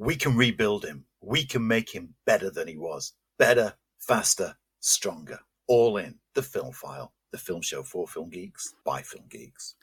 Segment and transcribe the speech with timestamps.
[0.00, 1.04] We can rebuild him.
[1.20, 3.14] We can make him better than he was.
[3.36, 5.40] Better, faster, stronger.
[5.66, 9.74] All in the film file, the film show for film geeks by film geeks.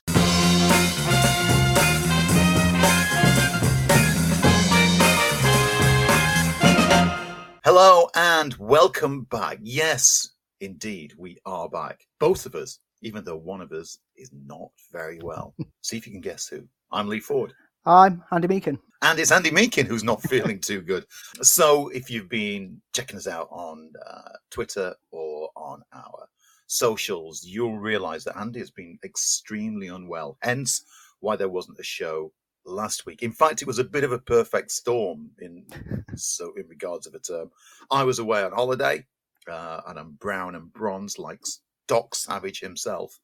[7.66, 9.58] Hello and welcome back.
[9.62, 10.30] Yes,
[10.62, 12.08] indeed, we are back.
[12.22, 15.54] Both of us, even though one of us is not very well.
[15.82, 16.64] See if you can guess who.
[16.90, 17.54] I'm Lee Ford.
[17.86, 18.80] I'm Andy Meakin.
[19.06, 21.06] And it's Andy Meakin who's not feeling too good.
[21.44, 26.28] So if you've been checking us out on uh, Twitter or on our
[26.66, 30.40] socials, you'll realize that Andy has been extremely unwell.
[30.42, 30.86] Hence
[31.20, 32.34] why there wasn't a show
[32.66, 33.22] last week.
[33.22, 35.68] In fact, it was a bit of a perfect storm in
[36.16, 37.52] so in regards of a term.
[37.92, 39.06] I was away on holiday,
[39.48, 41.42] uh, and I'm brown and bronze like
[41.88, 43.20] Doc Savage himself.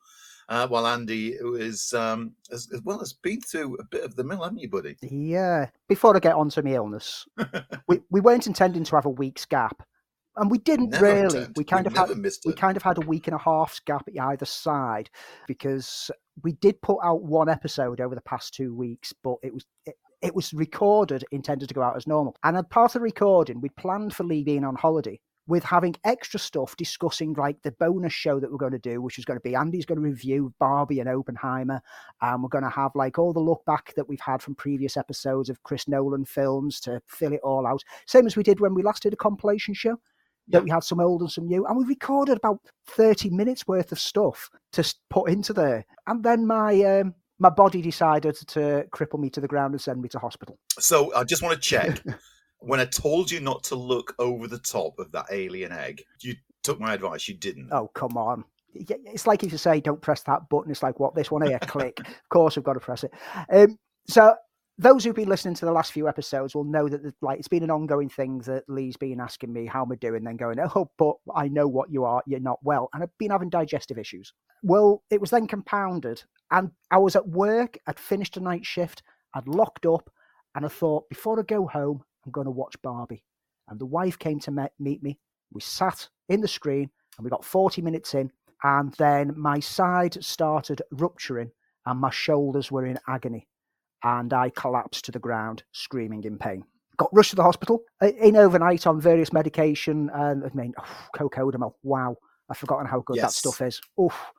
[0.51, 4.23] Uh, while Andy is um, as, as, well as been through a bit of the
[4.25, 4.97] mill, haven't you, buddy?
[5.01, 5.69] Yeah.
[5.87, 7.25] Before I get on to my illness,
[7.87, 9.81] we, we weren't intending to have a week's gap,
[10.35, 11.47] and we didn't Never really.
[11.55, 14.03] We kind We've of had we kind of had a week and a half's gap
[14.09, 15.09] at either side
[15.47, 16.11] because
[16.43, 19.95] we did put out one episode over the past two weeks, but it was it,
[20.21, 22.35] it was recorded intended to go out as normal.
[22.43, 25.21] And as part of the recording, we planned for Lee being on holiday
[25.51, 29.19] with having extra stuff discussing like the bonus show that we're going to do, which
[29.19, 31.81] is going to be Andy's going to review Barbie and Oppenheimer,
[32.21, 34.95] and we're going to have like all the look back that we've had from previous
[34.95, 37.83] episodes of Chris Nolan films to fill it all out.
[38.07, 39.99] Same as we did when we last did a compilation show
[40.47, 43.91] that we had some old and some new, and we recorded about thirty minutes worth
[43.91, 49.19] of stuff to put into there, and then my um, my body decided to cripple
[49.19, 50.57] me to the ground and send me to hospital.
[50.79, 52.01] So I just want to check.
[52.61, 56.35] when I told you not to look over the top of that alien egg, you
[56.63, 57.27] took my advice.
[57.27, 57.69] You didn't.
[57.71, 58.43] Oh come on!
[58.73, 60.71] It's like if you say don't press that button.
[60.71, 61.99] It's like what this one here, click.
[62.07, 63.11] Of course, I've got to press it.
[63.51, 64.35] Um, so
[64.77, 67.47] those who've been listening to the last few episodes will know that the- like it's
[67.47, 70.59] been an ongoing thing that Lee's been asking me how am I doing, then going,
[70.59, 72.23] oh, but I know what you are.
[72.25, 74.33] You're not well, and I've been having digestive issues.
[74.63, 77.77] Well, it was then compounded, and I was at work.
[77.87, 79.03] I'd finished a night shift.
[79.33, 80.09] I'd locked up,
[80.55, 83.23] and I thought before I go home, I'm going to watch Barbie.
[83.67, 85.19] And the wife came to me- meet me.
[85.51, 88.31] We sat in the screen, and we got 40 minutes in,
[88.63, 91.51] and then my side started rupturing,
[91.85, 93.47] and my shoulders were in agony,
[94.03, 96.63] and I collapsed to the ground, screaming in pain.
[96.97, 101.07] Got rushed to the hospital, uh, in overnight on various medication, and I mean, oh,
[101.15, 101.73] cocodamol.
[101.83, 102.17] Wow,
[102.49, 103.81] I've forgotten how good that stuff is.
[103.99, 104.31] Oof.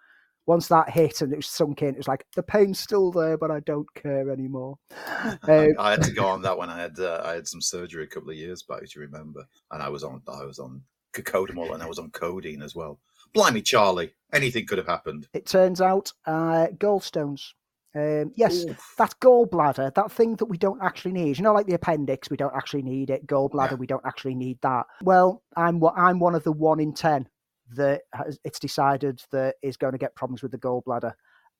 [0.46, 3.36] Once that hit and it was sunk in, it was like the pain's still there,
[3.38, 4.76] but I don't care anymore.
[5.06, 7.60] I, Um, I had to go on that when I had uh, I had some
[7.60, 10.58] surgery a couple of years back, if you remember, and I was on I was
[10.58, 10.82] on
[11.14, 12.98] cocodamol and I was on codeine as well.
[13.34, 15.26] Blimey, Charlie, anything could have happened.
[15.32, 17.50] it turns out uh, gallstones.
[17.94, 18.94] Um, yes, Oof.
[18.96, 21.36] that gallbladder, that thing that we don't actually need.
[21.36, 23.26] You know, like the appendix, we don't actually need it.
[23.26, 23.76] Gallbladder, Yeah.
[23.76, 24.86] we don't actually need that.
[25.02, 27.28] Well, I'm I'm one of the one in ten
[27.76, 31.12] that has, it's decided that is going to get problems with the gallbladder.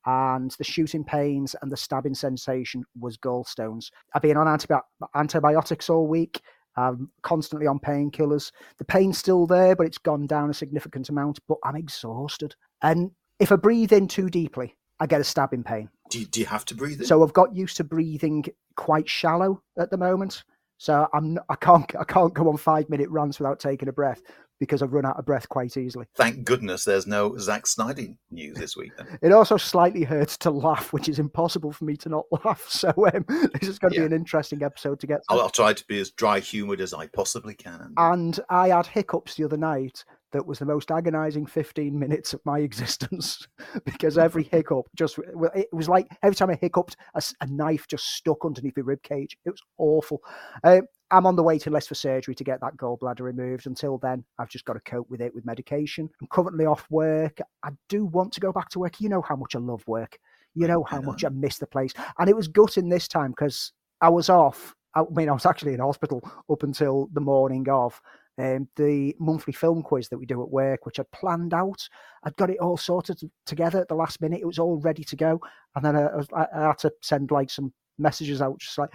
[0.05, 3.91] And the shooting pains and the stabbing sensation was gallstones.
[4.15, 4.83] I've been on antibi-
[5.15, 6.41] antibiotics all week.
[6.77, 8.51] I'm constantly on painkillers.
[8.79, 11.39] The pain's still there, but it's gone down a significant amount.
[11.47, 12.57] But I'm exhausted.
[12.83, 15.89] And if I breathe in too deeply, I get a stabbing pain.
[16.11, 17.07] Do you, do you have to breathe in?
[17.07, 18.45] So I've got used to breathing
[18.77, 20.45] quite shallow at the moment.
[20.79, 24.21] So I'm I can't I can't go on five minute runs without taking a breath
[24.63, 26.07] because I've run out of breath quite easily.
[26.15, 28.93] Thank goodness there's no Zack Snyder news this week.
[28.97, 29.19] Then.
[29.21, 32.65] It also slightly hurts to laugh, which is impossible for me to not laugh.
[32.69, 33.25] So um,
[33.61, 34.07] this is going to Yeah.
[34.07, 35.21] be an interesting episode to get.
[35.29, 35.37] through.
[35.39, 37.93] I'll, I'll try to be as dry humoured as I possibly can.
[37.97, 42.41] And I had hiccups the other night that was the most agonizing 15 minutes of
[42.45, 43.47] my existence
[43.85, 45.19] because every hiccup just
[45.55, 49.37] it was like every time I hiccuped, a knife just stuck underneath my rib cage.
[49.45, 50.23] It was awful.
[50.65, 53.67] Um, I'm on the waiting list for surgery to get that gallbladder removed.
[53.67, 56.09] Until then, I've just got to cope with it with medication.
[56.21, 57.39] I'm currently off work.
[57.63, 58.99] I do want to go back to work.
[58.99, 60.19] You know how much I love work.
[60.55, 61.93] You know how much I miss the place.
[62.19, 64.75] And it was gutting this time because I was off.
[64.95, 68.01] I mean, I was actually in hospital up until the morning of
[68.39, 71.87] um, the monthly film quiz that we do at work, which I'd planned out.
[72.25, 74.41] I'd got it all sorted together at the last minute.
[74.41, 75.41] It was all ready to go,
[75.77, 78.91] and then I, I, I had to send like some messages out, just like,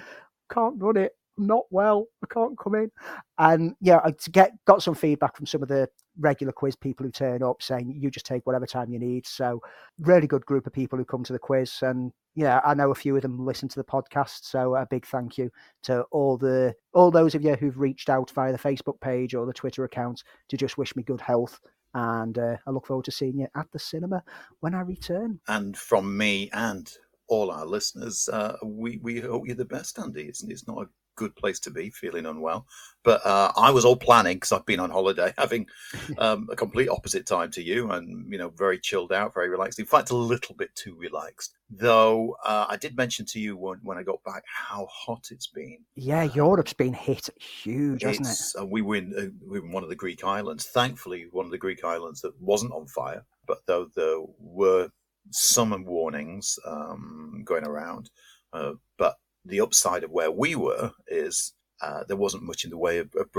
[0.51, 1.13] "Can't run it.
[1.37, 2.07] I'm not well.
[2.23, 2.91] I can't come in."
[3.37, 5.87] And yeah, I get got some feedback from some of the
[6.19, 9.27] regular quiz people who turn up saying you just take whatever time you need.
[9.27, 9.61] So
[9.99, 12.95] really good group of people who come to the quiz, and yeah, I know a
[12.95, 14.43] few of them listen to the podcast.
[14.43, 15.49] So a big thank you
[15.83, 19.47] to all the all those of you who've reached out via the Facebook page or
[19.47, 21.59] the Twitter account to just wish me good health.
[21.95, 24.23] And uh, I look forward to seeing you at the cinema
[24.59, 25.39] when I return.
[25.47, 26.87] And from me and
[27.27, 30.25] all our listeners, uh, we we hope you're the best, Andy.
[30.25, 32.65] It's, it's not a good place to be, feeling unwell.
[33.03, 35.67] But uh, I was all planning because I've been on holiday, having
[36.17, 39.79] um, a complete opposite time to you, and you know, very chilled out, very relaxed.
[39.79, 41.55] In fact, a little bit too relaxed.
[41.69, 45.47] Though uh, I did mention to you when, when I got back how hot it's
[45.47, 45.79] been.
[45.95, 48.61] Yeah, Europe's been hit huge, hasn't it?
[48.61, 50.65] Uh, we were in uh, we were in one of the Greek islands.
[50.65, 54.89] Thankfully, one of the Greek islands that wasn't on fire, but though there were
[55.31, 58.09] some warnings um, going around.
[58.53, 59.15] Uh, but
[59.47, 63.09] the upside of where we were is uh, there wasn't much in the way of,
[63.15, 63.29] of.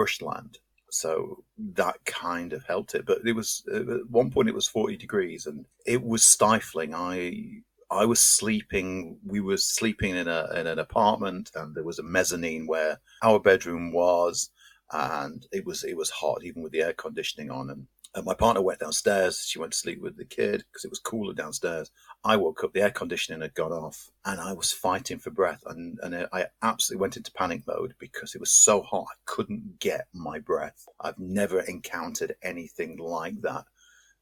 [0.90, 1.44] So
[1.74, 3.04] that kind of helped it.
[3.04, 6.94] But it was uh, at one point it was 40 degrees and it was stifling.
[6.94, 9.18] I I was sleeping.
[9.26, 13.40] We were sleeping in a in an apartment, and there was a mezzanine where our
[13.40, 14.50] bedroom was,
[14.92, 17.70] and it was it was hot even with the air conditioning on.
[17.70, 17.86] And
[18.24, 19.44] my partner went downstairs.
[19.46, 21.90] She went to sleep with the kid because it was cooler downstairs.
[22.24, 25.62] I woke up, the air conditioning had gone off, and I was fighting for breath.
[25.66, 29.78] And, and I absolutely went into panic mode because it was so hot, I couldn't
[29.78, 30.86] get my breath.
[31.00, 33.64] I've never encountered anything like that.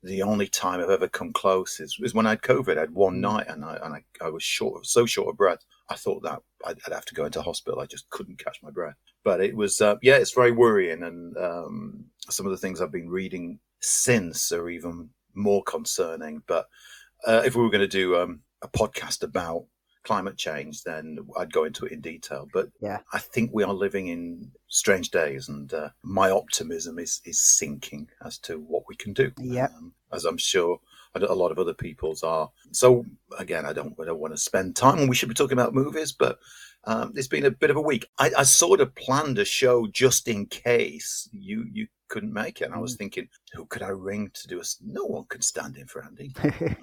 [0.02, 2.76] The only time I've ever come close is, is when I had COVID.
[2.76, 3.20] I had one mm.
[3.20, 5.64] night and I, and I, I was short, so short of breath.
[5.88, 7.80] I thought that I'd, I'd, have to go into hospital.
[7.80, 8.96] I just couldn't catch my breath.
[9.24, 11.02] But it was, uh, yeah, it's very worrying.
[11.02, 16.42] And um, some of the things I've been reading since are even more concerning.
[16.46, 16.68] But
[17.26, 19.66] uh, if we were going to do um, a podcast about
[20.04, 22.48] climate change, then I'd go into it in detail.
[22.52, 27.20] But yeah, I think we are living in strange days, and uh, my optimism is
[27.24, 29.32] is sinking as to what we can do.
[29.38, 30.80] Yeah, um, as I'm sure
[31.22, 32.50] a lot of other people's are.
[32.72, 33.04] So
[33.38, 35.06] again, I don't I don't want to spend time.
[35.06, 36.38] We should be talking about movies, but
[36.84, 38.06] um, it's been a bit of a week.
[38.18, 42.64] I, I, sort of planned a show just in case you you couldn't make it.
[42.64, 42.98] And I was mm.
[42.98, 44.64] thinking, who could I ring to do a?
[44.84, 46.32] No one could stand in for Andy.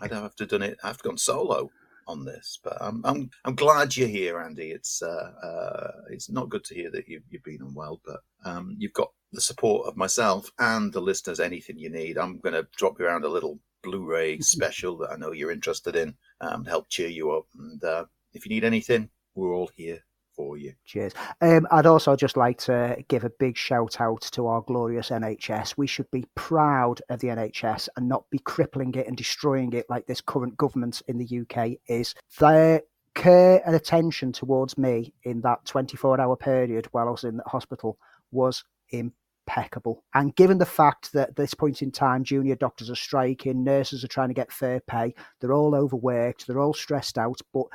[0.02, 0.78] I'd have to done it.
[0.84, 1.70] I've gone solo
[2.06, 4.72] on this, but I'm I'm I'm glad you're here, Andy.
[4.72, 8.76] It's uh, uh it's not good to hear that you've you've been unwell, but um
[8.78, 11.40] you've got the support of myself and the listeners.
[11.40, 15.16] Anything you need, I'm going to drop you around a little Blu-ray special that I
[15.18, 17.46] know you're interested in, um, help cheer you up.
[17.58, 20.04] And uh, if you need anything, we're all here
[20.36, 20.74] for you.
[20.86, 21.14] Cheers.
[21.42, 25.78] Um, I'd also just like to give a big shout out to our glorious NHS.
[25.78, 29.86] We should be proud of the NHS and not be crippling it and destroying it
[29.90, 32.16] like this current government in the UK is.
[32.40, 32.82] Their
[33.16, 37.44] care and attention towards me in that 24 hour period while I was in the
[37.46, 37.98] hospital
[38.32, 40.04] was impeccable.
[40.14, 44.04] And given the fact that at this point in time, junior doctors are striking, nurses
[44.04, 47.66] are trying to get fair pay, they're all overworked, they're all stressed out, but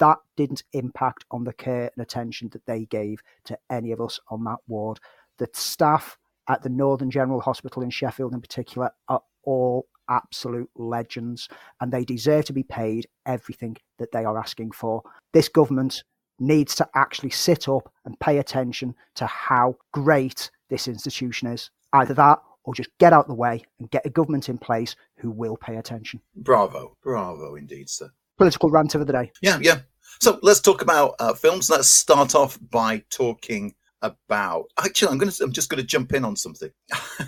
[0.00, 4.20] that didn't impact on the care and attention that they gave to any of us
[4.28, 4.98] on that ward.
[5.38, 6.18] The staff
[6.48, 11.48] at the Northern General Hospital in Sheffield, in particular, are all absolute legends
[11.80, 15.02] and they deserve to be paid everything that they are asking for.
[15.32, 16.04] This government
[16.38, 21.70] needs to actually sit up and pay attention to how great this institution is.
[21.92, 25.30] Either that or just get out the way and get a government in place who
[25.30, 26.20] will pay attention.
[26.34, 29.32] Bravo, bravo indeed, sir political rant of the day.
[29.40, 29.80] Yeah, yeah.
[30.20, 31.68] So let's talk about uh, films.
[31.68, 34.66] Let's start off by talking about.
[34.78, 35.44] Actually, I'm going to.
[35.44, 36.70] I'm just going to jump in on something.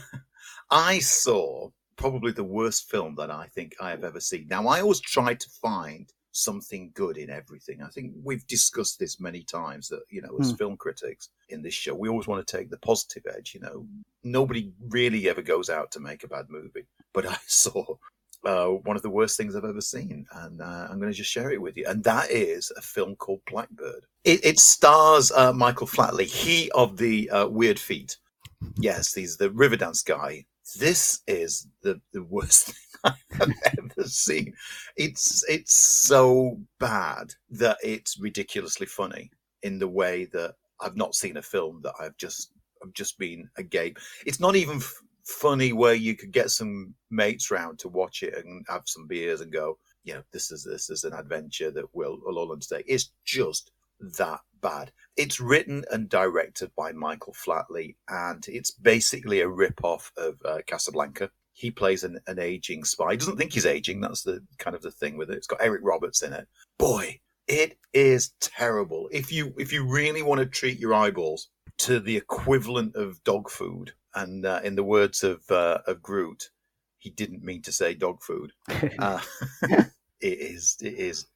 [0.70, 4.46] I saw probably the worst film that I think I have ever seen.
[4.48, 7.80] Now, I always try to find something good in everything.
[7.82, 10.58] I think we've discussed this many times that, you know, as mm.
[10.58, 13.54] film critics in this show, we always want to take the positive edge.
[13.54, 13.86] You know,
[14.24, 16.86] nobody really ever goes out to make a bad movie.
[17.12, 17.96] But I saw
[18.44, 21.30] uh, one of the worst things I've ever seen, and uh, I'm going to just
[21.30, 21.84] share it with you.
[21.86, 24.06] And that is a film called Blackbird.
[24.24, 28.18] It, it stars uh, Michael Flatley, he of the uh, Weird Feet.
[28.76, 30.46] Yes, he's the Riverdance guy.
[30.78, 32.66] This is the, the worst
[33.02, 34.54] thing I've ever seen.
[34.96, 39.30] It's it's so bad that it's ridiculously funny
[39.62, 42.50] in the way that I've not seen a film that I've just
[42.82, 43.98] I've just been agape.
[44.26, 44.80] It's not even
[45.24, 49.40] funny where you could get some mates round to watch it and have some beers
[49.40, 52.84] and go, you know, this is this is an adventure that we'll, we'll all undertake.
[52.86, 53.70] It's just
[54.18, 54.92] that bad.
[55.16, 61.30] It's written and directed by Michael Flatley, and it's basically a rip-off of uh, Casablanca.
[61.52, 63.12] He plays an, an aging spy.
[63.12, 64.00] He doesn't think he's aging.
[64.00, 65.36] That's the kind of the thing with it.
[65.36, 66.48] It's got Eric Roberts in it.
[66.78, 69.08] Boy, it is terrible.
[69.12, 73.50] If you if you really want to treat your eyeballs to the equivalent of dog
[73.50, 76.50] food, and uh, in the words of uh, of Groot,
[76.98, 78.52] he didn't mean to say dog food.
[78.98, 79.20] Uh,
[80.20, 81.26] it is it is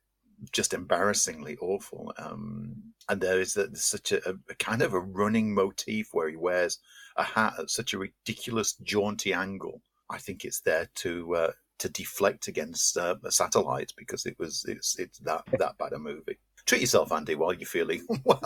[0.52, 2.12] just embarrassingly awful.
[2.18, 2.74] Um,
[3.08, 6.78] and there is a, such a, a, kind of a running motif where he wears
[7.16, 9.82] a hat at such a ridiculous jaunty angle.
[10.10, 14.98] I think it's there to uh, to deflect against uh, satellites because it was it's
[14.98, 16.38] it's that that bad a movie.
[16.66, 18.40] Treat yourself, Andy, while you're feeling well.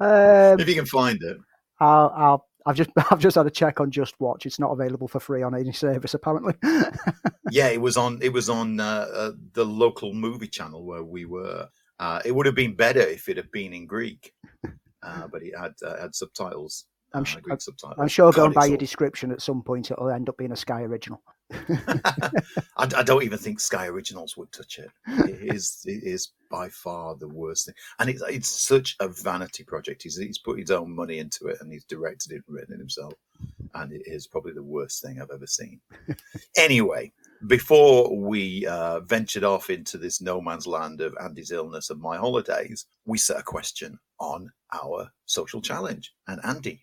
[0.00, 1.36] Um, if you can find it.
[1.78, 4.46] I'll, I'll, I've just I've just had a check on Just Watch.
[4.46, 6.54] It's not available for free on any service apparently.
[7.50, 11.24] yeah, it was on it was on uh, uh, the local movie channel where we
[11.24, 11.68] were.
[12.00, 14.32] Uh, it would have been better if it had been in Greek,
[15.02, 16.86] uh, but it had uh, had subtitles.
[17.12, 17.98] I'm, uh, sh- Greek subtitles.
[18.00, 20.36] I'm sure God, going by it's your all- description at some point it'll end up
[20.36, 21.22] being a Sky original.
[21.52, 22.30] I,
[22.76, 24.90] I don't even think Sky Originals would touch it.
[25.28, 29.64] It is, it is by far the worst thing, and it's it's such a vanity
[29.64, 30.04] project.
[30.04, 32.78] He's he's put his own money into it, and he's directed it, and written it
[32.78, 33.14] himself,
[33.74, 35.80] and it is probably the worst thing I've ever seen.
[36.56, 37.12] anyway,
[37.48, 42.16] before we uh, ventured off into this no man's land of Andy's illness and my
[42.16, 46.80] holidays, we set a question on our social challenge, and Andy.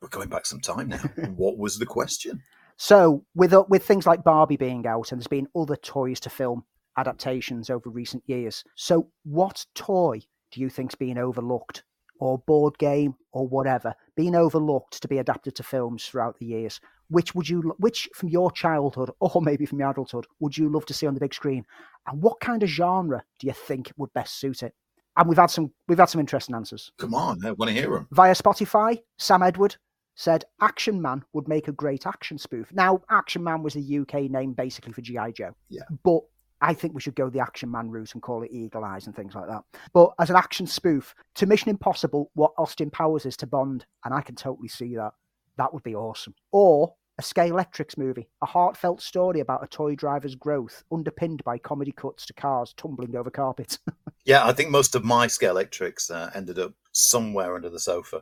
[0.00, 1.02] We're going back some time now.
[1.36, 2.42] What was the question?
[2.76, 6.30] So with uh, with things like Barbie being out, and there's been other toys to
[6.30, 6.64] film
[6.98, 8.64] adaptations over recent years.
[8.74, 11.84] So what toy do you think's been overlooked,
[12.20, 16.80] or board game, or whatever, being overlooked to be adapted to films throughout the years?
[17.10, 20.86] Which would you, which from your childhood, or maybe from your adulthood, would you love
[20.86, 21.64] to see on the big screen?
[22.06, 24.74] And what kind of genre do you think would best suit it?
[25.16, 26.92] And we've had some we've had some interesting answers.
[26.98, 28.08] Come on, I want to hear them.
[28.12, 29.76] Via Spotify, Sam Edward
[30.14, 32.72] said Action Man would make a great action spoof.
[32.72, 35.30] Now, Action Man was the UK name basically for G.I.
[35.30, 35.54] Joe.
[35.68, 35.82] Yeah.
[36.02, 36.22] But
[36.60, 39.14] I think we should go the Action Man route and call it Eagle Eyes and
[39.14, 39.62] things like that.
[39.92, 44.12] But as an action spoof, to Mission Impossible, what Austin Powers is to Bond, and
[44.12, 45.12] I can totally see that.
[45.56, 46.34] That would be awesome.
[46.52, 51.92] Or a Scalextrics movie, a heartfelt story about a toy driver's growth, underpinned by comedy
[51.92, 53.78] cuts to cars tumbling over carpets.
[54.24, 58.20] Yeah, I think most of my Scalextrics uh, ended up somewhere under the sofa.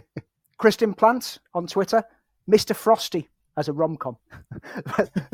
[0.56, 2.02] Kristen Plant on Twitter,
[2.50, 2.74] Mr.
[2.74, 4.16] Frosty as a rom com.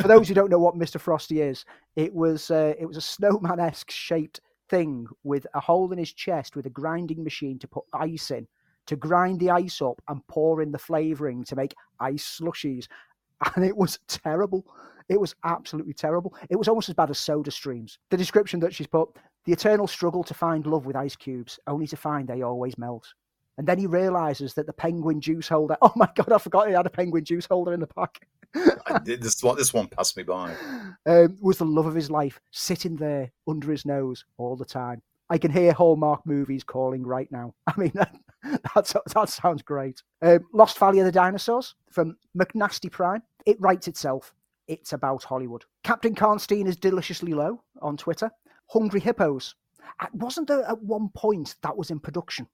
[0.01, 1.01] For those who don't know what Mr.
[1.01, 1.65] Frosty is,
[1.97, 6.13] it was uh, it was a snowman esque shaped thing with a hole in his
[6.13, 8.47] chest with a grinding machine to put ice in,
[8.87, 12.87] to grind the ice up and pour in the flavouring to make ice slushies.
[13.55, 14.67] And it was terrible.
[15.09, 16.35] It was absolutely terrible.
[16.51, 17.99] It was almost as bad as Soda Streams.
[18.11, 19.09] The description that she's put
[19.45, 23.07] the eternal struggle to find love with ice cubes, only to find they always melt.
[23.59, 25.77] And then he realizes that the penguin juice holder.
[25.83, 28.27] Oh my god, I forgot he had a penguin juice holder in the pack.
[29.05, 30.55] Did- this one, this one passed me by.
[31.07, 35.03] um, was the love of his life sitting there under his nose all the time.
[35.31, 37.55] I can hear Hallmark movies calling right now.
[37.67, 37.93] I mean,
[38.75, 40.03] that's, that sounds great.
[40.23, 43.23] Um, Lost Valley of the Dinosaurs from McNasty Prime.
[43.45, 44.33] It writes itself.
[44.69, 45.65] It's about Hollywood.
[45.83, 48.31] Captain Karnstein is deliciously low on Twitter.
[48.71, 49.55] Hungry Hippos.
[50.13, 52.47] Wasn't there at one point that was in production?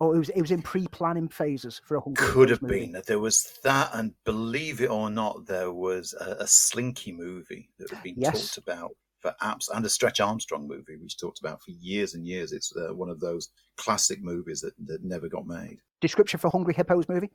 [0.00, 2.86] Or it was, it was in pre-planning phases for a Hungry Could Hippos have movie?
[2.92, 3.02] been.
[3.06, 7.90] There was that, and believe it or not, there was a, a Slinky movie that
[7.90, 8.54] had been Yes.
[8.54, 8.90] talked about
[9.20, 12.52] for apps, and a Stretch Armstrong movie, which talked about for years and years.
[12.52, 15.76] It's uh, one of those classic movies that, that never got made.
[16.00, 17.30] Description for Hungry Hippos movie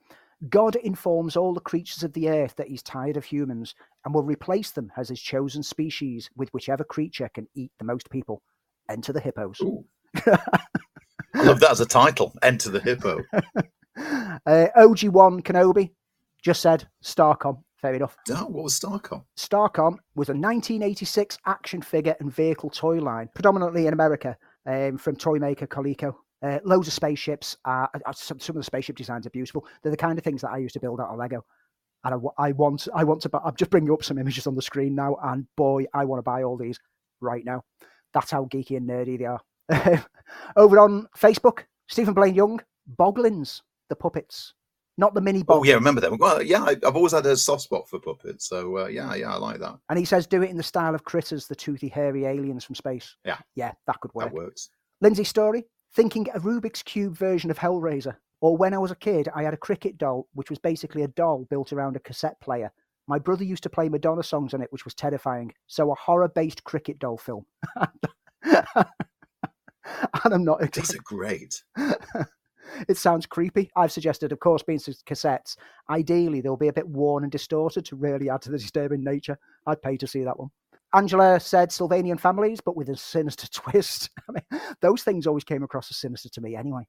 [0.50, 4.24] God informs all the creatures of the earth that he's tired of humans and will
[4.24, 8.42] replace them as his chosen species with whichever creature can eat the most people.
[8.90, 9.62] Enter the hippos.
[11.36, 12.34] I love that as a title.
[12.42, 13.22] Enter the Hippo.
[13.34, 15.92] uh, OG1 Kenobi
[16.42, 17.62] just said Starcom.
[17.82, 18.16] Fair enough.
[18.32, 19.24] Oh, what was Starcom?
[19.38, 25.16] Starcom was a 1986 action figure and vehicle toy line, predominantly in America, um, from
[25.16, 26.16] toy maker Coleco.
[26.42, 27.58] Uh, loads of spaceships.
[27.66, 29.66] Uh, uh, some, some of the spaceship designs are beautiful.
[29.82, 31.44] They're the kind of things that I used to build out of Lego.
[32.04, 33.30] And I, I want, I want to.
[33.30, 36.20] bu- I'm just bringing up some images on the screen now, and boy, I want
[36.20, 36.80] to buy all these
[37.20, 37.64] right now.
[38.14, 39.42] That's how geeky and nerdy they are.
[40.56, 42.60] Over on Facebook, Stephen Blaine Young,
[43.00, 44.54] Boglins, the puppets,
[44.98, 45.66] not the mini Oh, Boglins.
[45.66, 46.18] yeah, remember them.
[46.18, 48.48] Well, yeah, I, I've always had a soft spot for puppets.
[48.48, 49.78] So, uh, yeah, yeah, I like that.
[49.90, 52.76] And he says, do it in the style of critters, the toothy, hairy aliens from
[52.76, 53.16] space.
[53.26, 53.38] Yeah.
[53.56, 54.28] Yeah, that could work.
[54.30, 54.70] That works.
[55.02, 58.16] Lindsay Story, thinking a Rubik's Cube version of Hellraiser.
[58.42, 61.08] Or when I was a kid, I had a cricket doll, which was basically a
[61.10, 62.72] doll built around a cassette player.
[63.08, 65.54] My brother used to play Madonna songs on it, which was terrifying.
[65.68, 67.46] So a horror based cricket doll film.
[70.24, 71.64] and I'm not These are great.
[72.88, 73.72] it sounds creepy.
[73.76, 75.56] I've suggested, of course, being cassettes,
[75.90, 79.38] ideally they'll be a bit worn and distorted to really add to the disturbing nature.
[79.66, 80.50] I'd pay to see that one.
[80.94, 84.10] Angela said Sylvanian families, but with a sinister twist.
[84.30, 86.88] I mean, those things always came across as sinister to me anyway.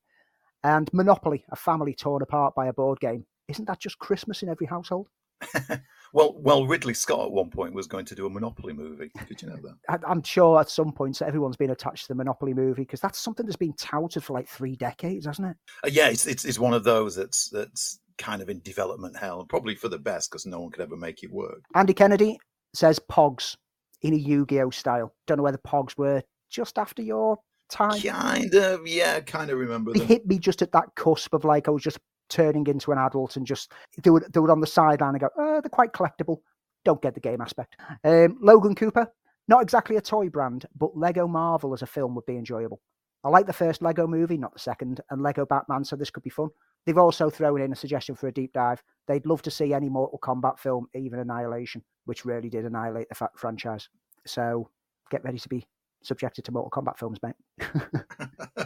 [0.63, 3.27] And Monopoly, a family torn apart by a board game.
[3.49, 5.09] Isn't that just Christmas in every household?
[6.13, 9.11] Well, well, Ridley Scott at one point was going to do a Monopoly movie.
[9.29, 9.75] Did you know that?
[9.87, 13.19] I- I'm sure at some point everyone's been attached to the Monopoly movie because that's
[13.19, 15.57] something that's been touted for like three decades, hasn't it?
[15.85, 19.45] Uh, yeah, it's, it's it's one of those that's that's kind of in development hell,
[19.45, 21.61] probably for the best because no one could ever make it work.
[21.75, 22.39] Andy Kennedy
[22.73, 23.55] says Pogs
[24.01, 25.13] in a Yu-Gi-Oh style.
[25.27, 27.37] Don't know whether Pogs were just after your
[27.69, 28.01] time.
[28.01, 30.07] Kind of, yeah, kind of remember them.
[30.07, 33.37] hit me just at that cusp of like I was just turning into an adult
[33.37, 36.39] and just they were they were on the sideline and go, oh, they're quite collectible.
[36.85, 37.77] Don't get the game aspect.
[38.05, 39.11] Um, Logan Cooper,
[39.49, 42.81] not exactly a toy brand, but Lego Marvel as a film would be enjoyable.
[43.25, 46.23] I like the first Lego movie, not the second, and Lego Batman, so this could
[46.23, 46.49] be fun.
[46.85, 48.81] They've also thrown in a suggestion for a deep dive.
[49.09, 53.29] They'd love to see any Mortal Kombat film, even Annihilation, which really did annihilate the
[53.37, 53.89] franchise.
[54.27, 54.71] So
[55.11, 55.67] get ready to be
[56.05, 58.66] subjected to Mortal Kombat films, mate.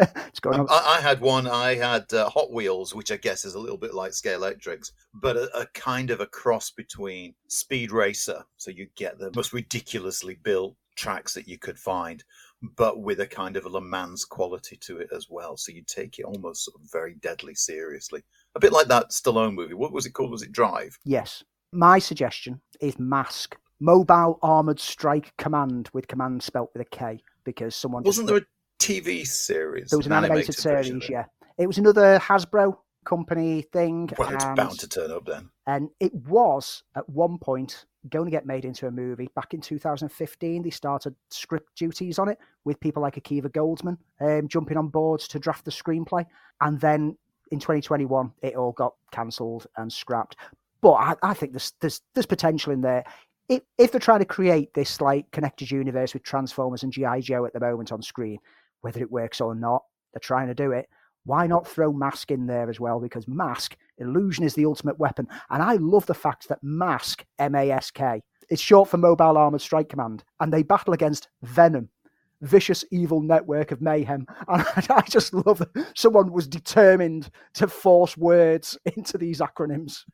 [0.28, 0.66] it's going on.
[0.70, 1.46] I, I had one.
[1.46, 5.36] I had uh, Hot Wheels, which I guess is a little bit like Scalextrics, but
[5.36, 8.44] a, a kind of a cross between Speed Racer.
[8.56, 12.24] So you get the most ridiculously built tracks that you could find,
[12.76, 15.56] but with a kind of a Le Mans quality to it as well.
[15.56, 18.22] So you take it almost sort of very deadly seriously.
[18.54, 19.74] A bit like that Stallone movie.
[19.74, 20.30] What was it called?
[20.30, 20.98] Was it Drive?
[21.04, 21.44] Yes.
[21.72, 27.74] My suggestion is Mask, Mobile Armored Strike Command, with command spelt with a K, because
[27.74, 28.46] someone Wasn't there a
[28.78, 29.90] TV series?
[29.90, 31.24] There was an animated, series, version yeah.
[31.58, 34.10] It was another Hasbro company thing.
[34.18, 35.48] Well, it's and, bound to turn up then.
[35.66, 39.28] and it was at one point going to get made into a movie.
[39.34, 44.48] Back in 2015, they started script duties on it with people like Akiva Goldsman um,
[44.48, 46.24] jumping on boards to draft the screenplay.
[46.60, 47.16] And then
[47.50, 50.36] in 2021, it all got cancelled and scrapped.
[50.80, 53.04] But I, I think there's, there's there's potential in there.
[53.48, 57.44] If, if they're trying to create this like connected universe with Transformers and GI Joe
[57.44, 58.38] at the moment on screen,
[58.80, 60.88] whether it works or not, they're trying to do it.
[61.24, 63.00] Why not throw Mask in there as well?
[63.00, 65.26] Because Mask, illusion is the ultimate weapon.
[65.50, 69.36] And I love the fact that Mask, M A S K, is short for Mobile
[69.36, 71.88] Armored Strike Command, and they battle against Venom,
[72.42, 74.26] vicious evil network of mayhem.
[74.48, 80.04] And I just love that someone was determined to force words into these acronyms.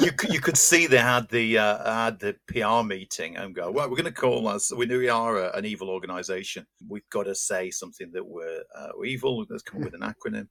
[0.00, 3.70] You could, you could see they had the uh, had the PR meeting and go,
[3.70, 4.72] well, we're going to call us.
[4.74, 6.66] We know we are a, an evil organization.
[6.88, 9.44] We've got to say something that we're, uh, we're evil.
[9.48, 10.48] Let's come up with an acronym.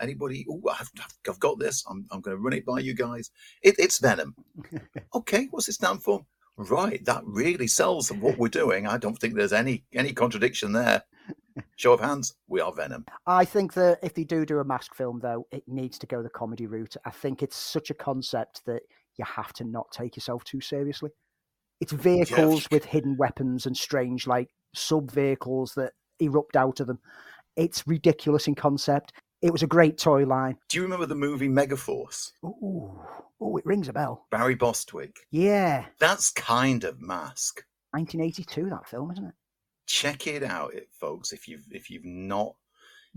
[0.00, 0.46] Anybody?
[0.50, 0.90] Oh, I've,
[1.28, 1.84] I've got this.
[1.88, 3.30] I'm, I'm going to run it by you guys.
[3.62, 4.34] It, it's Venom.
[5.14, 6.24] okay, what's it stand for?
[6.56, 8.86] Right, that really sells what we're doing.
[8.86, 11.02] I don't think there's any any contradiction there.
[11.76, 13.06] Show of hands, we are Venom.
[13.26, 16.22] I think that if they do do a mask film, though, it needs to go
[16.22, 16.96] the comedy route.
[17.04, 18.82] I think it's such a concept that
[19.16, 21.10] you have to not take yourself too seriously.
[21.80, 26.98] It's vehicles with hidden weapons and strange, like sub vehicles that erupt out of them.
[27.56, 29.12] It's ridiculous in concept.
[29.42, 30.56] It was a great toy line.
[30.68, 32.32] Do you remember the movie Megaforce?
[32.44, 32.98] Ooh,
[33.40, 34.26] oh, it rings a bell.
[34.30, 35.16] Barry Bostwick.
[35.30, 37.62] Yeah, That's kind of mask.
[37.92, 39.34] 1982, that film, isn't it?
[39.86, 41.32] Check it out, it, folks.
[41.32, 42.54] If you've if you've not,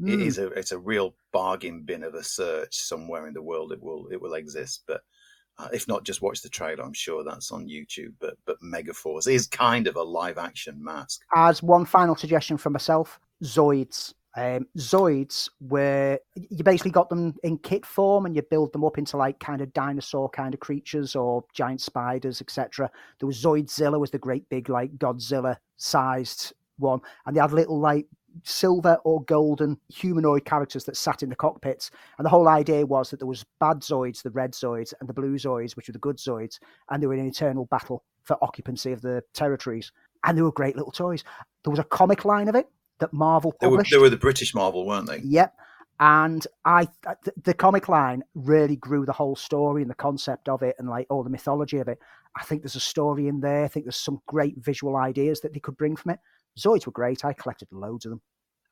[0.06, 0.26] it Mm.
[0.26, 3.72] is a it's a real bargain bin of a search somewhere in the world.
[3.72, 5.02] It will it will exist, but
[5.60, 6.84] uh, if not, just watch the trailer.
[6.84, 8.14] I'm sure that's on YouTube.
[8.20, 11.22] But but Megaforce is kind of a live action mask.
[11.36, 14.14] as one final suggestion from myself, Zoids.
[14.38, 19.00] Um, Zoids were you basically got them in kit form and you build them up
[19.00, 22.90] into like kind of dinosaur kind of creatures or giant spiders, etc.
[23.20, 27.80] There was Zoidzilla was the great big like Godzilla sized one, and they had little
[27.80, 28.06] like
[28.44, 31.90] silver or golden humanoid characters that sat in the cockpits.
[32.20, 35.14] And the whole idea was that there was bad Zoids, the red Zoids, and the
[35.14, 36.60] blue Zoids, which were the good Zoids,
[36.92, 39.92] and they were in an eternal battle for occupancy of the territories.
[40.24, 41.24] And they were great little toys.
[41.64, 42.68] There was a comic line of it
[43.00, 43.92] that Marvel They were published.
[43.92, 45.20] they were the British Marvel, weren't they?
[45.24, 45.54] Yep.
[46.00, 46.88] And I,
[47.24, 50.88] th- the comic line really grew the whole story and the concept of it and
[50.88, 51.98] like all the mythology of it.
[52.36, 53.64] I think there's a story in there.
[53.66, 56.20] I think there's some great visual ideas that they could bring from it.
[56.60, 57.26] Zoids were great.
[57.26, 58.22] I collected loads of them.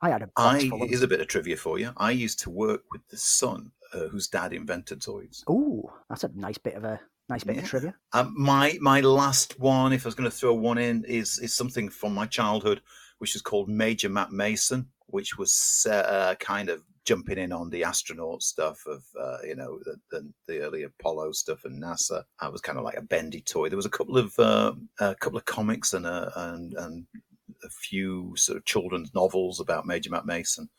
[0.02, 1.92] I had a box I of here's a bit of trivia for you.
[1.98, 5.42] I used to work with the son uh, whose dad invented Zoids.
[5.50, 7.62] Ooh, that's a nice bit of a nice bit Yeah.
[7.64, 7.96] of trivia.
[8.14, 11.54] Um, my my last one, if I was going to throw one in, is is
[11.56, 12.82] something from my childhood,
[13.20, 17.84] which is called Major Matt Mason, which was uh, kind of jumping in on the
[17.84, 22.24] astronaut stuff of uh, you know the, the the early Apollo stuff and NASA.
[22.40, 23.70] I was kind of like a bendy toy.
[23.70, 27.06] There was a couple of uh, a couple of comics and a and and
[27.64, 30.70] a few sort of children's novels about Major Matt Mason.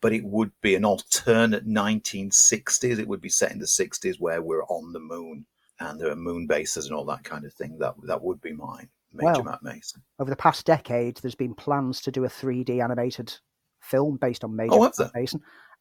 [0.00, 2.98] But it would be an alternate 1960s.
[2.98, 5.46] It would be set in the 60s where we're on the moon
[5.78, 7.78] and there are moon bases and all that kind of thing.
[7.78, 10.02] That that would be mine, Major Well, Matt Mason.
[10.18, 13.32] Over the past decade, there's been plans to do a 3D animated
[13.80, 15.40] film based on Major Oh, Matt Mason.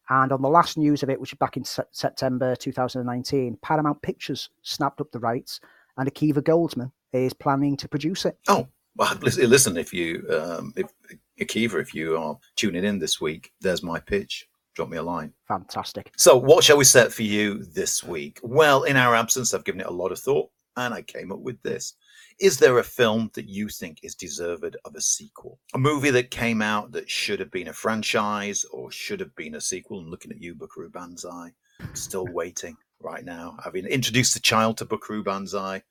[0.09, 4.01] And on the last news of it, which was back in Se- September 2019, Paramount
[4.01, 5.59] Pictures snapped up the rights,
[5.97, 8.37] and Akiva Goldsman is planning to produce it.
[8.47, 8.67] Oh,
[8.97, 10.91] well, listen, listen if you, um, if
[11.39, 14.47] Akiva, if you are tuning in this week, there's my pitch.
[14.73, 15.33] Drop me a line.
[15.47, 16.11] Fantastic.
[16.17, 18.39] So, what shall we set for you this week?
[18.41, 21.39] Well, in our absence, I've given it a lot of thought and I came up
[21.39, 21.95] with this.
[22.41, 25.59] Is there a film that you think is deserved of a sequel?
[25.75, 29.53] A movie that came out that should have been a franchise or should have been
[29.53, 29.99] a sequel?
[29.99, 31.53] I'm looking at you, Buckaroo Banzai.
[31.93, 33.57] Still waiting right now.
[33.63, 35.83] I've introduced the child to Buckaroo Banzai.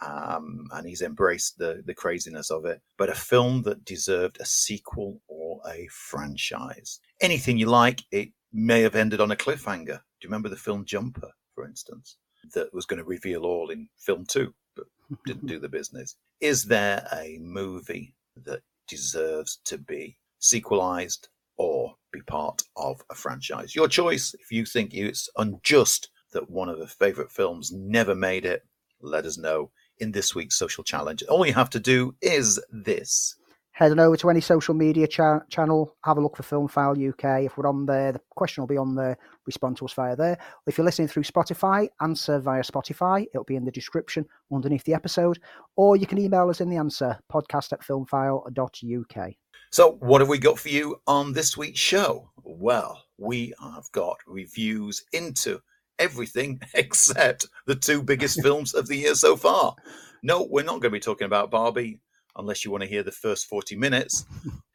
[0.00, 2.80] Um, and he's embraced the the craziness of it.
[2.96, 7.00] But a film that deserved a sequel or a franchise.
[7.20, 9.86] Anything you like, it may have ended on a cliffhanger.
[9.86, 12.16] Do you remember the film Jumper, for instance,
[12.54, 14.54] that was going to reveal all in film two,
[15.26, 16.16] didn't do the business?
[16.40, 23.74] Is there a movie that deserves to be sequelized or be part of a franchise?
[23.74, 24.34] Your choice.
[24.34, 28.64] If you think it's unjust that one of the favorite films never made it,
[29.00, 31.22] let us know in this week's social challenge.
[31.24, 33.36] All you have to do is this.
[33.78, 36.98] Head on over to any social media cha- channel, have a look for Film File
[36.98, 37.44] UK.
[37.44, 39.16] If we're on there, the question will be on there.
[39.46, 40.36] Respond to us via there.
[40.66, 43.26] If you're listening through Spotify, answer via Spotify.
[43.32, 45.38] It'll be in the description underneath the episode.
[45.76, 49.32] Or you can email us in the answer podcast at filmfile.uk.
[49.70, 52.28] So, what have we got for you on this week's show?
[52.42, 55.60] Well, we have got reviews into
[56.00, 59.76] everything except the two biggest films of the year so far.
[60.24, 62.00] No, we're not going to be talking about Barbie
[62.38, 64.24] unless you want to hear the first 40 minutes.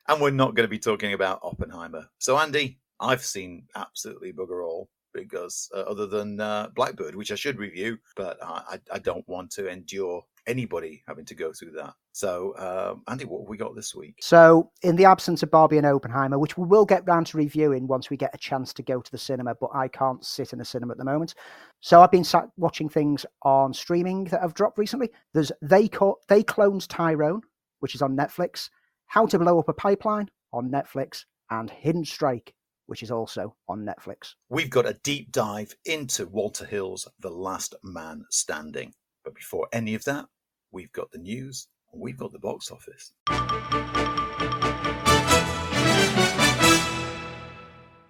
[0.10, 2.06] And we're not going to be talking about Oppenheimer.
[2.18, 7.36] So, Andy, I've seen absolutely bugger all because uh, other than uh, Blackbird, which I
[7.36, 11.94] should review, but I, I, don't want to endure anybody having to go through that.
[12.12, 14.16] So, um, Andy, what have we got this week?
[14.22, 17.88] So, in the absence of Barbie and Oppenheimer, which we will get round to reviewing
[17.88, 20.62] once we get a chance to go to the cinema, but I can't sit in
[20.62, 21.36] a cinema at the moment.
[21.80, 25.10] So, I've been sat watching things on streaming that have dropped recently.
[25.34, 27.42] There's They, Co- they Cloned Tyrone,
[27.84, 28.70] which is on Netflix,
[29.08, 32.54] How to Blow Up a Pipeline on Netflix, and Hidden Strike,
[32.86, 34.36] which is also on Netflix.
[34.48, 38.94] We've got a deep dive into Walter Hill's The Last Man Standing.
[39.26, 40.28] But before any of that,
[40.72, 43.12] we've got the news and we've got the box office.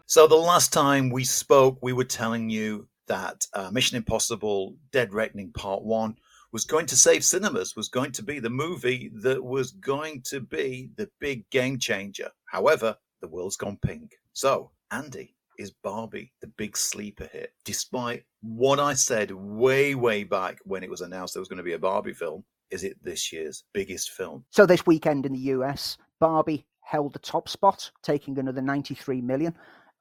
[0.05, 5.15] So, the last time we spoke, we were telling you that uh, Mission Impossible Dead
[5.15, 6.15] Reckoning Part 1
[6.53, 10.39] was going to save cinemas, was going to be the movie that was going to
[10.39, 12.29] be the big game changer.
[12.45, 14.11] However, the world's gone pink.
[14.33, 17.53] So, Andy, is Barbie the big sleeper hit?
[17.65, 21.63] Despite what I said way, way back when it was announced there was going to
[21.63, 24.45] be a Barbie film, is it this year's biggest film?
[24.51, 29.55] So, this weekend in the US, Barbie held the top spot, taking another 93 million.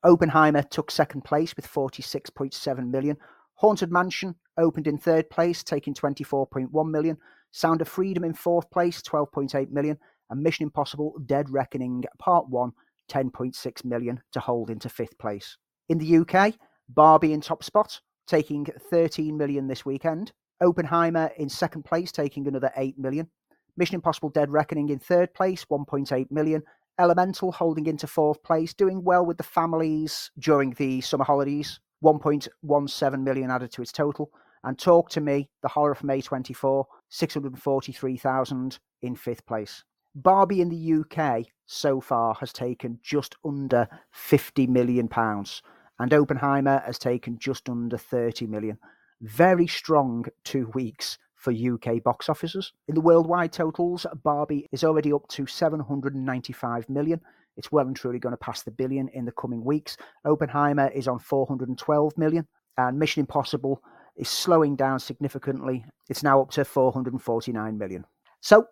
[0.05, 3.17] Oppenheimer took second place with 46.7 million.
[3.55, 7.17] Haunted Mansion opened in third place, taking 24.1 million.
[7.51, 9.99] Sound of Freedom in fourth place, 12.8 million.
[10.31, 12.73] And Mission Impossible Dead Reckoning Part 1
[13.11, 15.57] 10.6 million to hold into fifth place.
[15.89, 16.55] In the UK,
[16.89, 20.33] Barbie in top spot, taking 13 million this weekend.
[20.63, 23.29] Oppenheimer in second place, taking another 8 million.
[23.77, 26.63] Mission Impossible Dead Reckoning in third place, 1.8 million.
[26.99, 33.23] Elemental holding into fourth place, doing well with the families during the summer holidays, 1.17
[33.23, 34.31] million added to its total.
[34.65, 39.83] And Talk to Me, the horror from A24, 643,000 in fifth place.
[40.15, 45.63] Barbie in the UK so far has taken just under 50 million pounds
[45.99, 48.77] and Oppenheimer has taken just under 30 million.
[49.21, 52.73] Very strong two weeks for UK box offices.
[52.89, 57.21] In the worldwide totals, Barbie is already up to 795 million.
[57.57, 59.97] It's well and truly going to pass the billion in the coming weeks.
[60.25, 62.47] Oppenheimer is on 412 million,
[62.79, 63.83] and Mission Impossible
[64.17, 65.85] is slowing down significantly.
[66.09, 68.05] It's now up to 449 million.
[68.41, 68.67] So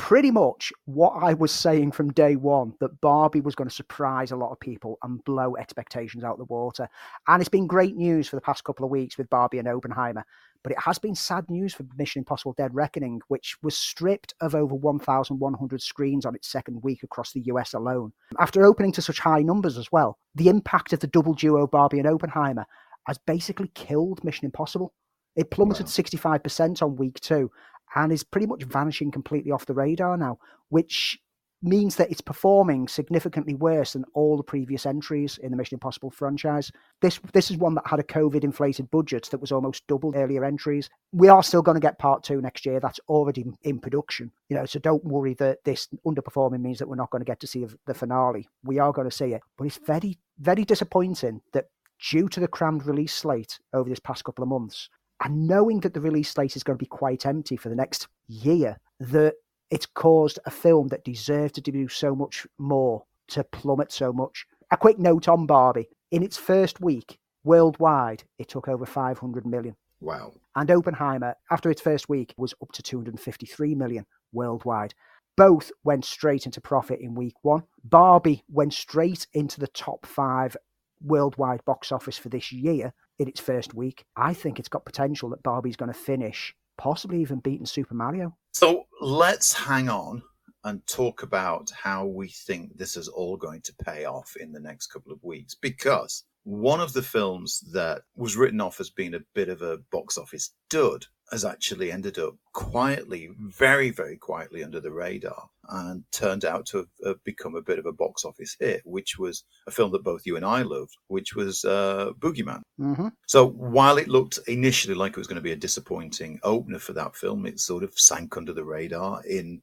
[0.00, 4.30] pretty much what I was saying from day one that Barbie was going to surprise
[4.30, 6.88] a lot of people and blow expectations out the water.
[7.28, 10.24] And it's been great news for the past couple of weeks with Barbie and Oppenheimer.
[10.62, 14.54] But it has been sad news for Mission Impossible Dead Reckoning, which was stripped of
[14.54, 18.10] over 1,100 screens on its second week across the US alone.
[18.38, 21.98] After opening to such high numbers as well, the impact of the double duo Barbie
[21.98, 22.64] and Oppenheimer
[23.06, 24.94] has basically killed Mission Impossible.
[25.36, 25.92] It plummeted wow.
[25.92, 27.50] 65% on week two
[27.94, 31.18] and is pretty much vanishing completely off the radar now, which
[31.62, 36.10] means that it's performing significantly worse than all the previous entries in the Mission Impossible
[36.10, 36.72] franchise.
[37.02, 40.44] This this is one that had a COVID inflated budget that was almost double earlier
[40.44, 40.88] entries.
[41.12, 42.80] We are still going to get part two next year.
[42.80, 44.32] That's already in production.
[44.48, 47.40] You know, so don't worry that this underperforming means that we're not going to get
[47.40, 48.48] to see the finale.
[48.64, 51.66] We are going to see it, but it's very very disappointing that
[52.10, 54.88] due to the crammed release slate over this past couple of months,
[55.22, 58.08] and knowing that the release slate is going to be quite empty for the next
[58.26, 59.34] year, that
[59.70, 64.46] it's caused a film that deserved to do so much more to plummet so much.
[64.70, 65.88] A quick note on Barbie.
[66.10, 69.76] In its first week, worldwide, it took over 500 million.
[70.00, 70.32] Wow.
[70.56, 74.94] And Oppenheimer, after its first week, was up to 253 million worldwide.
[75.36, 77.62] Both went straight into profit in week one.
[77.84, 80.56] Barbie went straight into the top five
[81.02, 84.04] worldwide box office for this year in its first week.
[84.16, 88.36] I think it's got potential that Barbie's going to finish, possibly even beating Super Mario.
[88.52, 90.22] So let's hang on
[90.64, 94.60] and talk about how we think this is all going to pay off in the
[94.60, 99.14] next couple of weeks because one of the films that was written off as being
[99.14, 104.64] a bit of a box office dud has actually ended up quietly, very, very quietly
[104.64, 108.24] under the radar and turned out to have, have become a bit of a box
[108.24, 112.10] office hit, which was a film that both you and I loved, which was uh,
[112.18, 112.62] Boogeyman.
[112.80, 113.08] Mm-hmm.
[113.28, 116.94] So while it looked initially like it was going to be a disappointing opener for
[116.94, 119.62] that film, it sort of sank under the radar in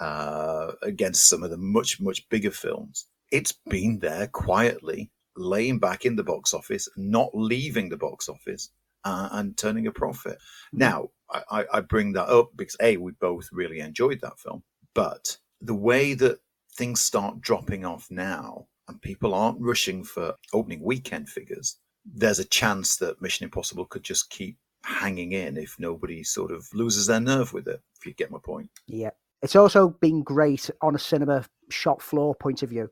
[0.00, 3.06] uh, against some of the much, much bigger films.
[3.30, 8.70] It's been there quietly, laying back in the box office, not leaving the box office,
[9.04, 10.38] uh, and turning a profit.
[10.72, 11.08] Now,
[11.50, 14.62] I, I bring that up because A, we both really enjoyed that film,
[14.94, 16.38] but the way that
[16.74, 22.44] things start dropping off now and people aren't rushing for opening weekend figures, there's a
[22.44, 27.20] chance that Mission Impossible could just keep hanging in if nobody sort of loses their
[27.20, 28.68] nerve with it, if you get my point.
[28.86, 29.10] Yeah.
[29.40, 32.90] It's also been great on a cinema shop floor point of view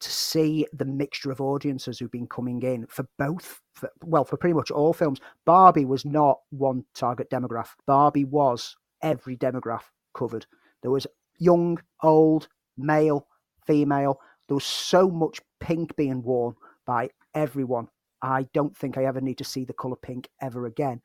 [0.00, 4.36] to see the mixture of audiences who've been coming in for both, for, well, for
[4.36, 5.20] pretty much all films.
[5.44, 7.76] Barbie was not one target demographic.
[7.86, 10.46] Barbie was every demographic covered.
[10.82, 11.06] There was
[11.38, 13.26] young, old, male,
[13.66, 14.20] female.
[14.46, 16.54] There was so much pink being worn
[16.86, 17.88] by everyone.
[18.22, 21.00] I don't think I ever need to see the color pink ever again.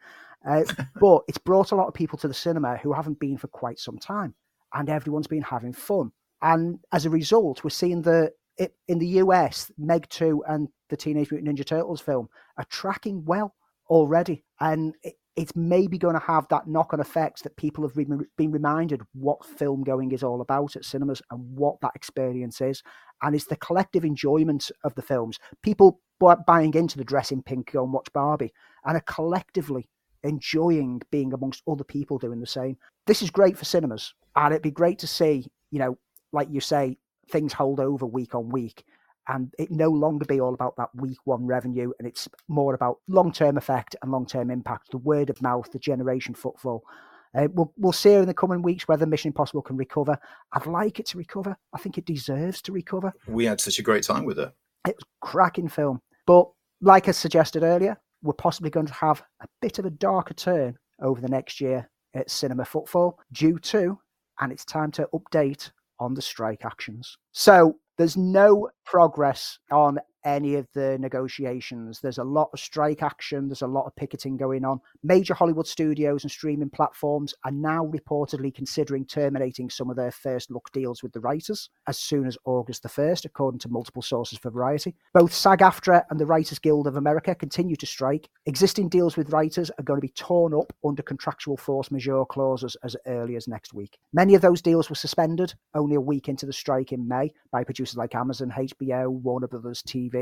[0.48, 0.64] Uh,
[1.00, 3.80] but it's brought a lot of people to the cinema who haven't been for quite
[3.80, 4.34] some time
[4.74, 6.12] and everyone's been having fun.
[6.42, 10.98] And as a result, we're seeing the it, in the US, Meg 2 and the
[10.98, 13.56] Teenage Mutant Ninja Turtles film are tracking well
[13.90, 14.44] already.
[14.60, 18.06] And it, it's maybe going to have that knock on effect that people have re-
[18.38, 22.84] been reminded what film going is all about at cinemas and what that experience is.
[23.22, 25.40] And it's the collective enjoyment of the films.
[25.64, 26.00] People
[26.46, 28.54] buying into the dress in pink, go and watch Barbie,
[28.86, 29.90] and are collectively
[30.24, 32.78] enjoying being amongst other people doing the same.
[33.08, 34.14] This is great for cinemas.
[34.36, 35.98] And it'd be great to see, you know,
[36.32, 36.98] like you say,
[37.34, 38.86] things hold over week on week
[39.28, 43.00] and it no longer be all about that week one revenue and it's more about
[43.08, 46.84] long-term effect and long-term impact the word of mouth the generation footfall.
[47.36, 50.16] Uh, we'll, we'll see in the coming weeks whether mission impossible can recover.
[50.52, 51.58] I'd like it to recover.
[51.74, 53.12] I think it deserves to recover.
[53.28, 54.52] We had such a great time with it.
[54.88, 56.02] It was cracking film.
[56.28, 56.48] But
[56.84, 60.78] like i suggested earlier we're possibly going to have a bit of a darker turn
[61.02, 63.98] over the next year at cinema footfall due to
[64.42, 65.72] and it's time to update
[66.04, 67.18] on the strike actions.
[67.32, 72.00] So there's no progress on any of the negotiations.
[72.00, 74.80] There's a lot of strike action, there's a lot of picketing going on.
[75.04, 80.52] Major Hollywood studios and streaming platforms are now reportedly considering terminating some of their first
[80.52, 84.38] look deals with the writers as soon as August the 1st, according to multiple sources
[84.38, 84.96] for Variety.
[85.14, 88.30] Both SAG AFTRA and the Writers Guild of America continue to strike.
[88.46, 92.78] Existing deals with writers are going to be torn up under contractual force majeure clauses
[92.84, 93.98] as early as next week.
[94.14, 97.64] Many of those deals were suspended only a week into the strike in May by
[97.64, 100.13] producers like Amazon, HBO, Warner Brothers TV,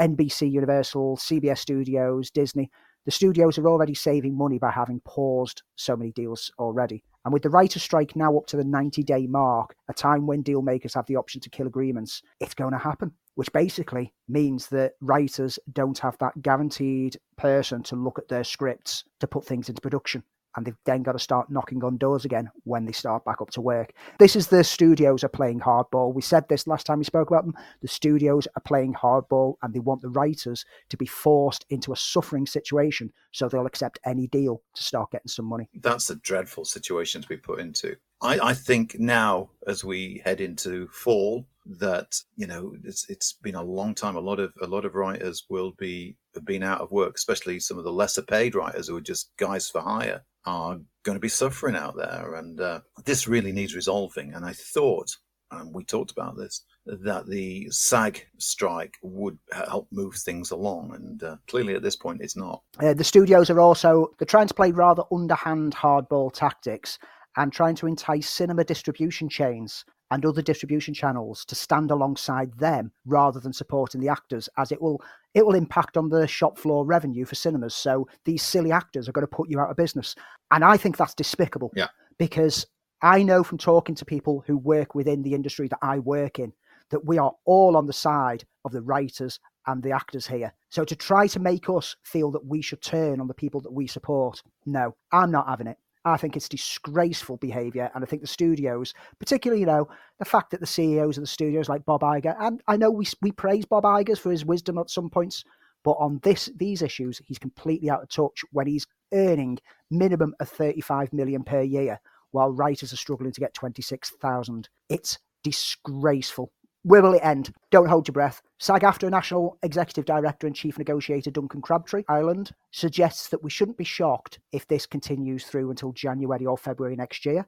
[0.00, 2.70] NBC Universal, CBS Studios, Disney.
[3.04, 7.02] The studios are already saving money by having paused so many deals already.
[7.24, 10.42] And with the writer's strike now up to the 90 day mark, a time when
[10.42, 14.68] deal makers have the option to kill agreements, it's going to happen, which basically means
[14.68, 19.68] that writers don't have that guaranteed person to look at their scripts to put things
[19.68, 20.22] into production
[20.58, 23.48] and they've then got to start knocking on doors again when they start back up
[23.50, 23.92] to work.
[24.18, 26.12] This is the studios are playing hardball.
[26.12, 27.54] We said this last time we spoke about them.
[27.80, 31.96] The studios are playing hardball and they want the writers to be forced into a
[31.96, 35.68] suffering situation so they'll accept any deal to start getting some money.
[35.74, 37.96] That's a dreadful situation to be put into.
[38.20, 43.54] I, I think now, as we head into fall, that you know it's it's been
[43.54, 44.16] a long time.
[44.16, 47.60] A lot of a lot of writers will be have been out of work, especially
[47.60, 51.20] some of the lesser paid writers who are just guys for hire are going to
[51.20, 54.32] be suffering out there, and uh, this really needs resolving.
[54.32, 55.14] And I thought,
[55.50, 61.22] and we talked about this, that the SAG strike would help move things along, and
[61.22, 62.62] uh, clearly at this point it's not.
[62.80, 66.98] Uh, the studios are also they're trying to play rather underhand hardball tactics
[67.36, 72.90] and trying to entice cinema distribution chains and other distribution channels to stand alongside them
[73.06, 75.02] rather than supporting the actors as it will
[75.34, 79.12] it will impact on the shop floor revenue for cinemas so these silly actors are
[79.12, 80.14] going to put you out of business
[80.50, 82.66] and i think that's despicable yeah because
[83.02, 86.52] i know from talking to people who work within the industry that i work in
[86.90, 90.52] that we are all on the side of the writers and the actors here.
[90.70, 93.72] So to try to make us feel that we should turn on the people that
[93.72, 95.76] we support, no, I'm not having it.
[96.04, 100.50] I think it's disgraceful behaviour, and I think the studios, particularly, you know, the fact
[100.50, 103.64] that the CEOs of the studios like Bob Iger, and I know we we praise
[103.64, 105.44] Bob Iger for his wisdom at some points,
[105.84, 109.58] but on this these issues, he's completely out of touch when he's earning
[109.90, 114.68] minimum of 35 million per year, while writers are struggling to get 26,000.
[114.88, 116.52] It's disgraceful.
[116.84, 117.52] Where will it end?
[117.70, 118.40] Don't hold your breath.
[118.58, 123.84] SAG AFTRA National Executive Director and Chief Negotiator Duncan Crabtree-Ireland, suggests that we shouldn't be
[123.84, 127.46] shocked if this continues through until January or February next year.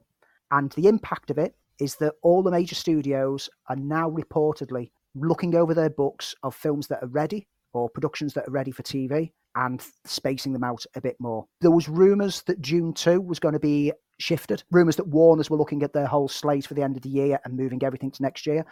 [0.51, 5.55] And the impact of it is that all the major studios are now reportedly looking
[5.55, 9.31] over their books of films that are ready or productions that are ready for TV
[9.55, 11.45] and spacing them out a bit more.
[11.61, 14.63] There was rumours that Dune 2 was going to be shifted.
[14.71, 17.39] Rumours that Warners were looking at their whole slate for the end of the year
[17.43, 18.65] and moving everything to next year.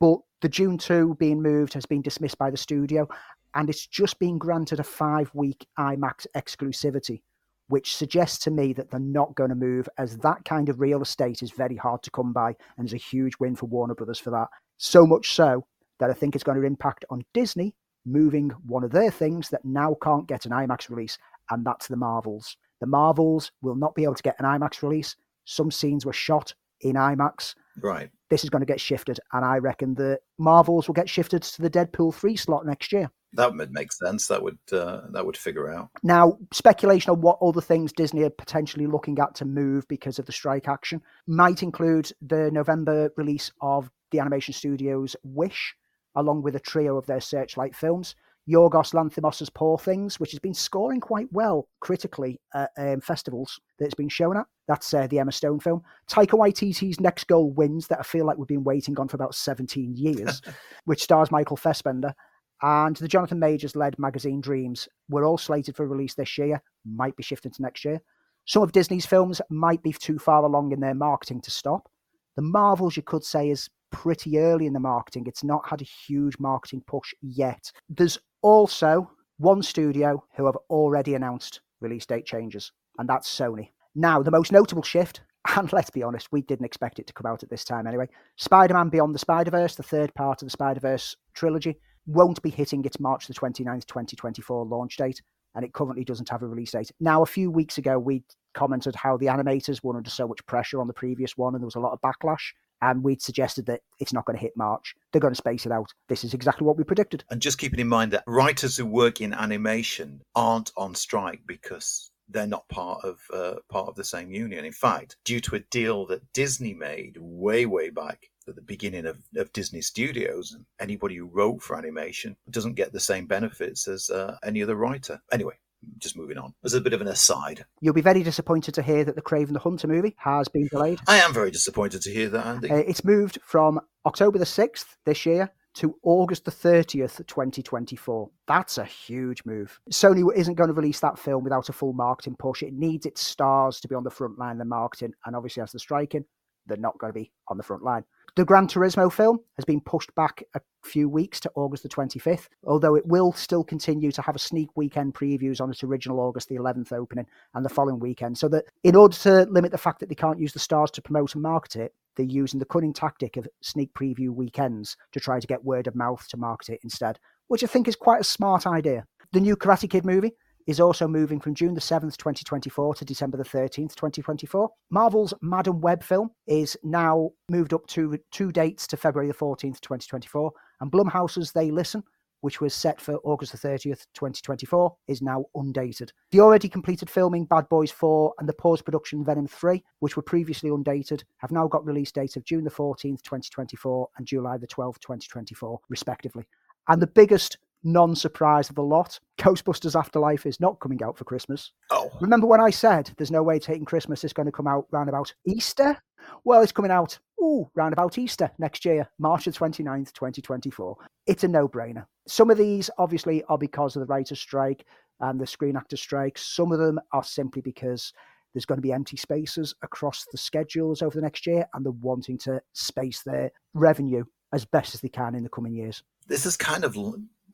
[0.00, 3.08] But the Dune 2 being moved has been dismissed by the studio
[3.54, 7.22] and it's just been granted a five week IMAX exclusivity,
[7.68, 11.00] which suggests to me that they're not going to move as that kind of real
[11.00, 14.18] estate is very hard to come by and is a huge win for Warner Brothers
[14.18, 14.48] for that.
[14.76, 15.66] So much so
[15.98, 19.64] that I think it's going to impact on Disney moving one of their things that
[19.64, 21.18] now can't get an IMAX release,
[21.50, 22.56] and that's the Marvels.
[22.80, 25.16] The Marvels will not be able to get an IMAX release.
[25.44, 27.54] Some scenes were shot in IMAX.
[27.80, 28.10] Right.
[28.30, 31.62] This is going to get shifted, and I reckon the Marvels will get shifted to
[31.62, 33.10] the Deadpool three slot next year.
[33.34, 34.28] That would make sense.
[34.28, 35.90] That would uh, that would figure out.
[36.02, 40.26] Now, speculation on what other things Disney are potentially looking at to move because of
[40.26, 45.74] the strike action might include the November release of the animation studios Wish,
[46.14, 48.14] along with a trio of their Searchlight films.
[48.48, 53.86] Yorgos Lanthimos' Poor Things, which has been scoring quite well critically at um, festivals that
[53.86, 54.46] it's been shown at.
[54.68, 55.82] That's uh, the Emma Stone film.
[56.10, 59.34] Taika Waititi's Next Goal Wins, that I feel like we've been waiting on for about
[59.34, 60.42] 17 years,
[60.84, 62.14] which stars Michael Fassbender.
[62.62, 67.16] And the Jonathan Majors led magazine Dreams were all slated for release this year, might
[67.16, 68.00] be shifted to next year.
[68.46, 71.90] Some of Disney's films might be too far along in their marketing to stop.
[72.36, 75.24] The Marvels, you could say, is pretty early in the marketing.
[75.26, 77.70] It's not had a huge marketing push yet.
[77.88, 83.70] There's also one studio who have already announced release date changes, and that's Sony.
[83.98, 85.22] Now, the most notable shift,
[85.56, 88.08] and let's be honest, we didn't expect it to come out at this time anyway
[88.36, 92.42] Spider Man Beyond the Spider Verse, the third part of the Spider Verse trilogy, won't
[92.42, 95.22] be hitting its March the 29th, 2024 launch date,
[95.54, 96.92] and it currently doesn't have a release date.
[97.00, 100.78] Now, a few weeks ago, we commented how the animators were under so much pressure
[100.78, 103.80] on the previous one, and there was a lot of backlash and we'd suggested that
[104.00, 104.94] it's not going to hit March.
[105.10, 105.94] They're going to space it out.
[106.08, 107.24] This is exactly what we predicted.
[107.30, 112.10] And just keeping in mind that writers who work in animation aren't on strike because
[112.28, 114.64] they're not part of uh, part of the same union.
[114.64, 119.06] In fact, due to a deal that Disney made way way back at the beginning
[119.06, 124.08] of, of Disney Studios, anybody who wrote for animation doesn't get the same benefits as
[124.10, 125.20] uh, any other writer.
[125.32, 125.54] Anyway,
[125.98, 127.64] just moving on as a bit of an aside.
[127.80, 131.00] You'll be very disappointed to hear that the Kraven the Hunter movie has been delayed.
[131.06, 132.70] I am very disappointed to hear that, Andy.
[132.70, 138.30] Uh, it's moved from October the 6th this year to August the 30th, 2024.
[138.46, 139.78] That's a huge move.
[139.90, 142.62] Sony isn't going to release that film without a full marketing push.
[142.62, 145.62] It needs its stars to be on the front line of the marketing, and obviously,
[145.62, 146.24] as the striking,
[146.66, 148.04] they're not going to be on the front line.
[148.36, 152.48] The Gran Turismo film has been pushed back a few weeks to August the 25th,
[152.64, 156.48] although it will still continue to have a sneak weekend previews on its original August
[156.48, 158.36] the 11th opening and the following weekend.
[158.36, 161.02] So that in order to limit the fact that they can't use the stars to
[161.02, 165.40] promote and market it, they're using the cunning tactic of sneak preview weekends to try
[165.40, 168.24] to get word of mouth to market it instead, which I think is quite a
[168.24, 169.04] smart idea.
[169.32, 170.32] The new Karate Kid movie
[170.66, 174.68] is also moving from June the 7th, 2024 to December the 13th, 2024.
[174.90, 179.80] Marvel's Madame Web film is now moved up to two dates to February the 14th,
[179.80, 180.50] 2024.
[180.80, 182.02] And Blumhouse's They Listen,
[182.46, 186.12] which was set for August the 30th, 2024, is now undated.
[186.30, 190.22] The already completed filming Bad Boys 4 and the post production Venom 3, which were
[190.22, 194.66] previously undated, have now got release dates of June the 14th, 2024 and July the
[194.68, 196.46] 12th, 2024, respectively.
[196.86, 199.18] And the biggest non surprise of the lot.
[199.38, 201.72] Ghostbusters Afterlife is not coming out for Christmas.
[201.90, 202.12] Oh.
[202.20, 205.08] Remember when I said there's no way taking Christmas is going to come out round
[205.08, 206.00] about Easter?
[206.44, 210.96] Well, it's coming out, ooh, round about Easter next year, March the 29th, 2024.
[211.26, 212.06] It's a no brainer.
[212.26, 214.84] Some of these, obviously, are because of the writer's strike
[215.20, 216.38] and the screen actor strike.
[216.38, 218.12] Some of them are simply because
[218.52, 221.92] there's going to be empty spaces across the schedules over the next year and they're
[221.92, 226.02] wanting to space their revenue as best as they can in the coming years.
[226.26, 226.96] This is kind of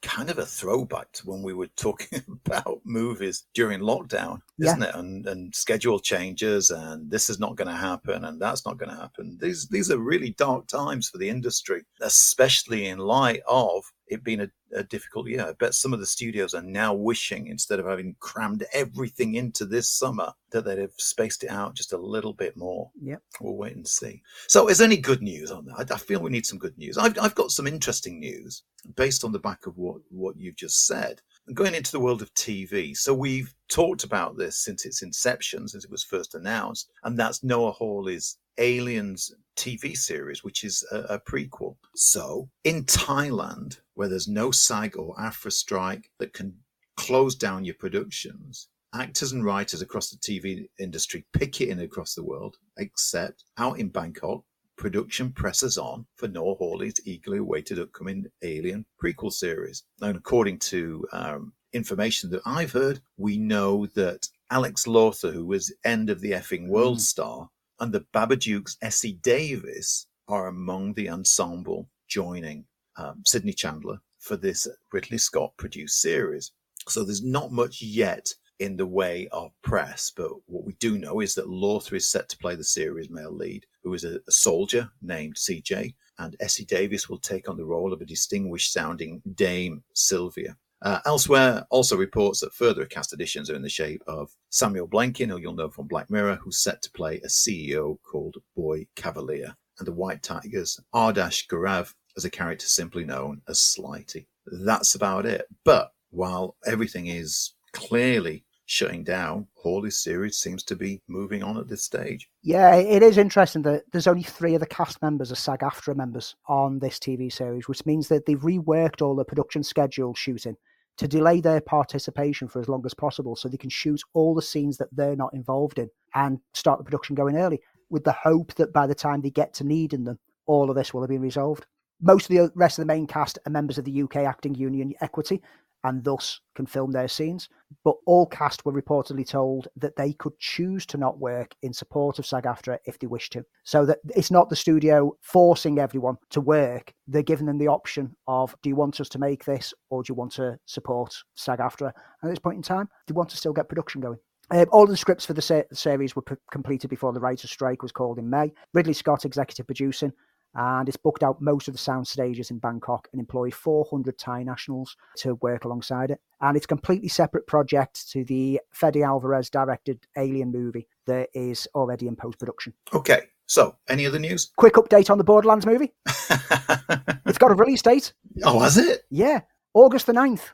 [0.02, 4.88] kind of a throwback to when we were talking about movies during lockdown, isn't yeah.
[4.88, 4.94] it?
[4.94, 8.90] And and schedule changes, and this is not going to happen, and that's not going
[8.90, 9.38] to happen.
[9.40, 14.42] These these are really dark times for the industry, especially in light of it been
[14.42, 15.46] a, a difficult year.
[15.48, 19.64] I bet some of the studios are now wishing, instead of having crammed everything into
[19.64, 22.90] this summer, that they'd have spaced it out just a little bit more.
[23.00, 23.22] Yep.
[23.40, 24.22] We'll wait and see.
[24.48, 25.90] So, is there any good news on that?
[25.90, 26.98] I, I feel we need some good news.
[26.98, 28.62] I've, I've got some interesting news
[28.96, 31.20] based on the back of what, what you've just said.
[31.54, 32.96] Going into the world of TV.
[32.96, 37.42] So, we've talked about this since its inception, since it was first announced, and that's
[37.42, 41.76] Noah Hawley's Aliens TV series, which is a, a, prequel.
[41.94, 46.56] So, in Thailand, where there's no SAG or AFTRA strike that can
[46.96, 52.56] close down your productions, actors and writers across the TV industry picketing across the world,
[52.76, 54.44] except out in Bangkok,
[54.76, 59.84] production presses on for Noah Hawley's eagerly awaited upcoming Alien prequel series.
[60.00, 65.74] And according to um, information that I've heard, we know that Alex Lawther, who was
[65.84, 67.02] end of the effing world mm.
[67.02, 67.48] star,
[67.80, 72.66] and the Babadook's Essie Davis are among the ensemble joining
[72.96, 76.52] um, Sydney Chandler for this Ridley Scott produced series.
[76.88, 81.20] So there's not much yet in the way of press, but what we do know
[81.20, 84.32] is that Lawther is set to play the series male lead, who is a, a
[84.32, 89.22] soldier named CJ, and Essie Davis will take on the role of a distinguished sounding
[89.34, 90.56] Dame Sylvia.
[90.82, 95.30] Uh, elsewhere, also reports that further cast additions are in the shape of Samuel Blenkin,
[95.30, 99.56] who you'll know from Black Mirror, who's set to play a CEO called Boy Cavalier,
[99.78, 104.26] and the White Tigers, Adarsh Gourav, as a character simply known as Slighty.
[104.46, 105.46] That's about it.
[105.64, 111.68] But while everything is clearly shutting down, Hawley's series seems to be moving on at
[111.68, 112.28] this stage.
[112.42, 115.96] Yeah, it is interesting that there's only three of the cast members are SAG AFTRA
[115.96, 120.56] members on this TV series, which means that they've reworked all the production schedule shooting
[120.98, 124.42] to delay their participation for as long as possible so they can shoot all the
[124.42, 127.60] scenes that they're not involved in and start the production going early
[127.90, 130.92] with the hope that by the time they get to needing them, all of this
[130.92, 131.66] will have been resolved.
[132.02, 134.92] Most of the rest of the main cast are members of the UK Acting Union
[135.00, 135.40] Equity,
[135.84, 137.48] and thus can film their scenes.
[137.84, 142.18] But all cast were reportedly told that they could choose to not work in support
[142.18, 143.44] of SAG AFTRA if they wish to.
[143.64, 146.92] So that it's not the studio forcing everyone to work.
[147.06, 150.10] They're giving them the option of do you want us to make this or do
[150.10, 151.92] you want to support SAG AFTRA?
[152.22, 154.18] At this point in time, they want to still get production going.
[154.50, 157.82] Um, all the scripts for the se- series were p- completed before the writer's strike
[157.82, 158.52] was called in May.
[158.74, 160.12] Ridley Scott executive producing,
[160.54, 164.42] and it's booked out most of the sound stages in Bangkok and employed 400 Thai
[164.42, 166.20] nationals to work alongside it.
[166.40, 171.66] And it's a completely separate project to the Fede Alvarez directed Alien movie that is
[171.74, 172.74] already in post production.
[172.92, 174.52] Okay, so any other news?
[174.56, 175.92] Quick update on the Borderlands movie.
[176.06, 178.12] it's got a release date.
[178.44, 179.02] Oh, has it?
[179.10, 179.40] Yeah,
[179.74, 180.50] August the 9th.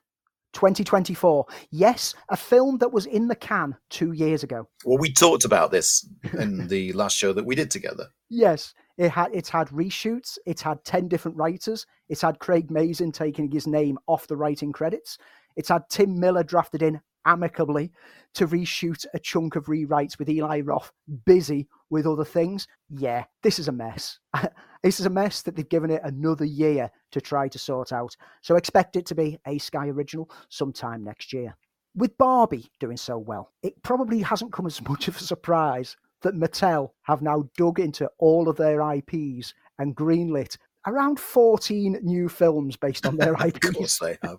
[0.54, 1.46] 2024.
[1.70, 4.66] Yes, a film that was in the can two years ago.
[4.84, 8.08] Well, we talked about this in the last show that we did together.
[8.30, 10.36] Yes, it had it's had reshoots.
[10.44, 11.86] It's had ten different writers.
[12.08, 15.18] It's had Craig Mazin taking his name off the writing credits.
[15.56, 17.92] It's had Tim Miller drafted in amicably
[18.34, 20.90] to reshoot a chunk of rewrites with Eli Roth
[21.24, 22.66] busy with other things.
[22.90, 24.18] Yeah, this is a mess.
[24.82, 28.16] this is a mess that they've given it another year to try to sort out.
[28.42, 31.56] So expect it to be a Sky original sometime next year.
[31.94, 36.34] With Barbie doing so well, it probably hasn't come as much of a surprise that
[36.34, 40.56] Mattel have now dug into all of their IPs and greenlit
[40.86, 43.68] around 14 new films based on their IPs.
[43.68, 44.38] of course they have.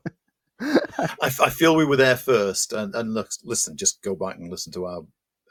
[0.62, 2.74] I, I, feel we were there first.
[2.74, 5.02] And, and look, listen, just go back and listen to our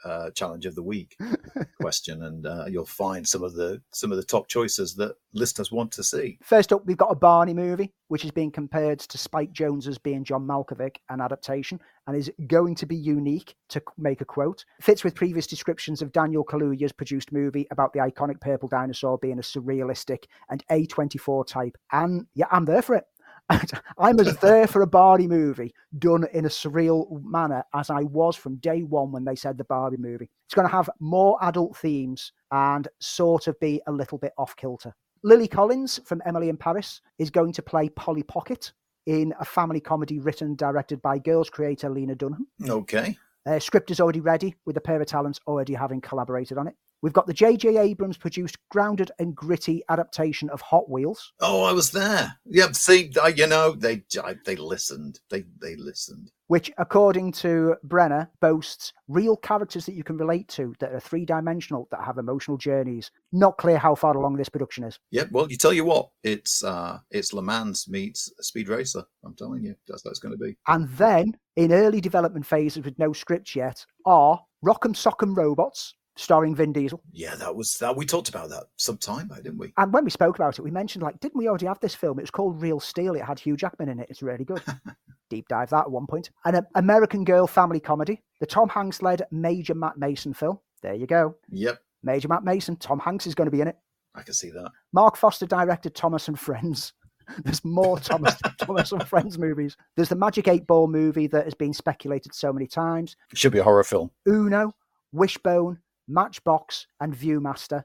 [0.03, 1.17] uh, challenge of the week
[1.81, 5.71] question, and uh, you'll find some of the some of the top choices that listeners
[5.71, 6.37] want to see.
[6.43, 10.23] First up, we've got a Barney movie, which is being compared to Spike Jonze's being
[10.23, 13.55] John Malkovich, an adaptation, and is going to be unique.
[13.69, 17.99] To make a quote, fits with previous descriptions of Daniel Kaluuya's produced movie about the
[17.99, 21.77] iconic purple dinosaur being a surrealistic and A24 type.
[21.91, 23.05] And yeah, I'm there for it.
[23.97, 28.35] I'm as there for a Barbie movie done in a surreal manner as I was
[28.35, 30.29] from day one when they said the Barbie movie.
[30.45, 34.55] It's going to have more adult themes and sort of be a little bit off
[34.55, 34.93] kilter.
[35.23, 38.71] Lily Collins from Emily in Paris is going to play Polly Pocket
[39.05, 42.47] in a family comedy written and directed by Girls creator Lena Dunham.
[42.67, 43.17] Okay.
[43.45, 46.75] Uh, script is already ready, with a pair of talents already having collaborated on it.
[47.01, 47.77] We've got the J.J.
[47.77, 51.31] Abrams produced grounded and gritty adaptation of Hot Wheels.
[51.39, 52.35] Oh, I was there.
[52.45, 54.03] Yeah, see, I, you know, they
[54.45, 55.19] they listened.
[55.29, 56.31] They they listened.
[56.47, 61.23] Which, according to Brenner, boasts real characters that you can relate to that are three
[61.23, 63.11] dimensional, that have emotional journeys.
[63.31, 64.99] Not clear how far along this production is.
[65.11, 69.03] Yeah, well, you tell you what, it's uh it's Le Mans meets Speed Racer.
[69.23, 70.57] I'm telling you, that's what it's going to be.
[70.67, 76.55] And then, in early development phases with no script yet, are Rock'em Sock'em Robots, starring
[76.55, 77.01] Vin Diesel.
[77.11, 77.95] Yeah, that was that.
[77.95, 79.73] We talked about that some time back, didn't we?
[79.77, 82.19] And when we spoke about it, we mentioned like, didn't we already have this film?
[82.19, 83.15] It was called Real Steel.
[83.15, 84.07] It had Hugh Jackman in it.
[84.09, 84.61] It's really good.
[85.29, 86.29] Deep dive that at one point.
[86.45, 90.59] An American Girl family comedy, the Tom Hanks led Major Matt Mason film.
[90.81, 91.35] There you go.
[91.49, 92.75] Yep, Major Matt Mason.
[92.75, 93.77] Tom Hanks is going to be in it.
[94.15, 94.71] I can see that.
[94.91, 96.93] Marc Forster directed Thomas and Friends.
[97.43, 99.77] There's more Thomas, Thomas and Friends movies.
[99.95, 103.15] There's the Magic Eight Ball movie that has been speculated so many times.
[103.31, 104.09] It should be a horror film.
[104.27, 104.73] Uno,
[105.11, 107.83] Wishbone, Matchbox, and Viewmaster,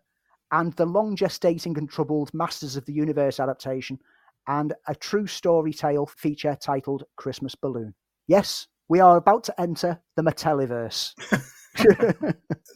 [0.50, 3.98] and the long gestating and troubled Masters of the Universe adaptation,
[4.46, 7.94] and a true story tale feature titled Christmas Balloon.
[8.26, 11.14] Yes, we are about to enter the Mattelliverse.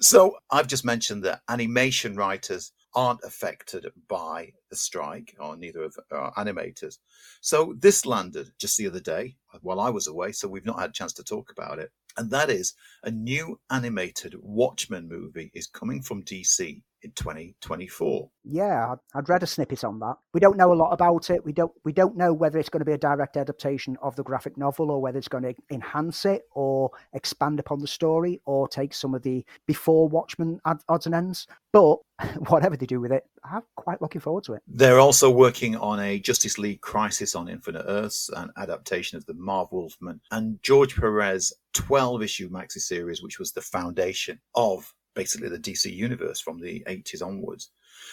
[0.01, 5.97] So I've just mentioned that animation writers aren't affected by the strike, or neither of
[6.11, 6.99] our animators.
[7.41, 10.91] So this landed just the other day while I was away, so we've not had
[10.91, 11.91] a chance to talk about it.
[12.17, 18.31] And that is a new animated Watchmen movie is coming from DC in 2024.
[18.45, 20.17] yeah, I'd, read a snippet on that.
[20.33, 21.45] We don't know a lot about it.
[21.45, 24.25] We don't we don't know whether it's going to be a direct adaptation of the
[24.25, 28.67] graphic novel or whether it's going to enhance it or expand upon the story or
[28.67, 31.47] take some of the before Watchmen ad- odds and ends.
[31.73, 31.99] But
[32.49, 34.63] whatever they do with it, I'm quite looking forward to it.
[34.67, 39.35] They're also working on a Justice League Crisis on Infinite Earths, an adaptation of the
[39.35, 45.49] Marv Wolfman and George Perez 12 issue maxi series, which was the foundation of basically
[45.51, 47.65] the DC universe from the 80s onwards.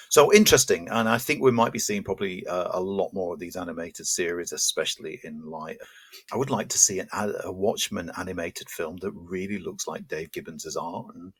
[0.10, 3.40] So interesting, and I think we might be seeing probably uh, a lot more of
[3.40, 5.78] these animated series, especially in light.
[6.34, 7.08] I would like to see an,
[7.44, 11.34] a Watchmen animated film that really looks like Dave Gibbons' art, and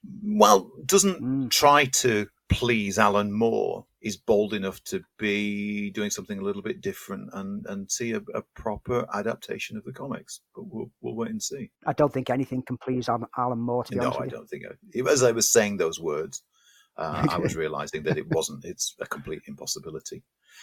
[0.44, 1.50] well, doesn't Mm.
[1.50, 3.86] try to please Alan Moore.
[4.06, 8.22] Is bold enough to be doing something a little bit different and and see a,
[8.36, 10.42] a proper adaptation of the comics.
[10.56, 11.72] But we'll we'll wait and see.
[11.88, 14.64] I don't think anything can please Alan Moore, to be No, honest I don't think.
[14.66, 16.44] I, as I was saying those words,
[16.98, 18.64] uh, I was realizing that it wasn't.
[18.64, 20.22] It's a complete impossibility.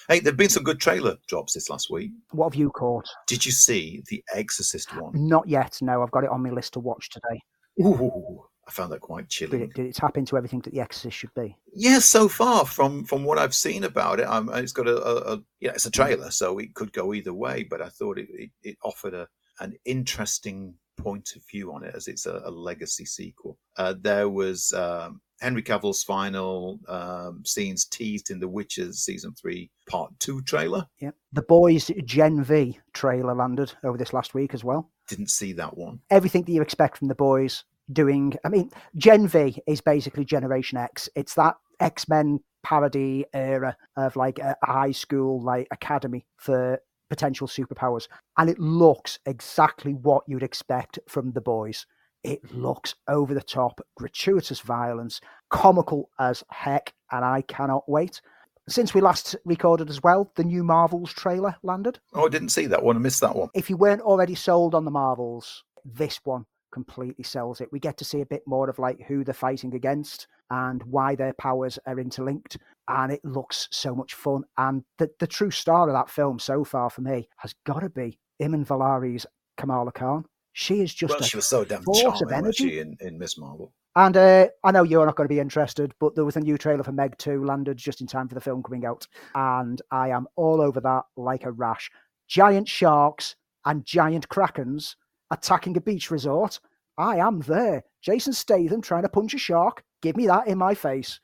[0.09, 2.13] Hey, there've been some good trailer drops this last week.
[2.31, 3.07] What have you caught?
[3.27, 5.13] Did you see the Exorcist one?
[5.15, 5.79] Not yet.
[5.83, 7.41] No, I've got it on my list to watch today.
[7.81, 9.61] Ooh, found that quite Did chilling.
[9.63, 11.57] it, did it tap into everything that The Exorcist should be?
[11.75, 15.35] Yeah, so far from from what I've seen about it, um, it's got a, a,
[15.35, 17.63] a yeah, it's a trailer, so it could go either way.
[17.65, 19.29] But I thought it it, it offered a
[19.61, 23.59] an interesting point of view on it as it's a, a legacy sequel.
[23.77, 29.71] Uh, there was um, Henry Cavill's final um, scenes teased in The Witcher season three
[29.89, 30.87] part two trailer.
[31.01, 31.11] Yeah.
[31.33, 34.91] The Boys Gen V trailer landed over this last week as well.
[35.09, 36.01] Didn't see that one.
[36.11, 38.35] everything that you expect from the boys doing.
[38.45, 41.09] I mean, Gen V is basically Generation X.
[41.15, 46.79] It's that X Men parody era of like a a high school like academy for
[47.11, 48.09] potential superpowers,
[48.39, 51.87] and it looks exactly what you'd expect from the boys.
[52.25, 55.21] It looks over the top, gratuitous violence,
[55.51, 58.21] comical as heck, and I cannot wait.
[58.69, 62.67] Since we last recorded as well, the new Marvels trailer landed Oh, I didn't see
[62.67, 62.95] that one.
[62.97, 63.49] I missed that one.
[63.55, 67.73] if you weren't already sold on the Marvels, this one completely sells it.
[67.73, 71.15] We get to see a bit more of like who they're fighting against and why
[71.15, 72.59] their powers are interlinked.
[72.89, 74.45] And it looks so much fun.
[74.59, 77.91] And the, the true star of that film so far for me has got to
[77.91, 80.25] be Iman Vellani's Kamala Khan.
[80.55, 82.71] She is just well, a she was so damn force of energy.
[82.71, 83.73] she, in, in Miss Marvel?
[83.95, 86.57] and uh, I know you're not going to be interested, but there was a new
[86.57, 89.07] trailer for Meg 2 landed just in time for the film coming out.
[89.35, 91.91] And I am all over that like a rash.
[92.27, 94.97] Giant sharks and giant krakens
[95.33, 96.61] attacking a beach resort.
[96.99, 97.83] I am there.
[98.03, 99.83] Jason Statham trying to punch a shark.
[100.03, 101.19] Give me that in my face.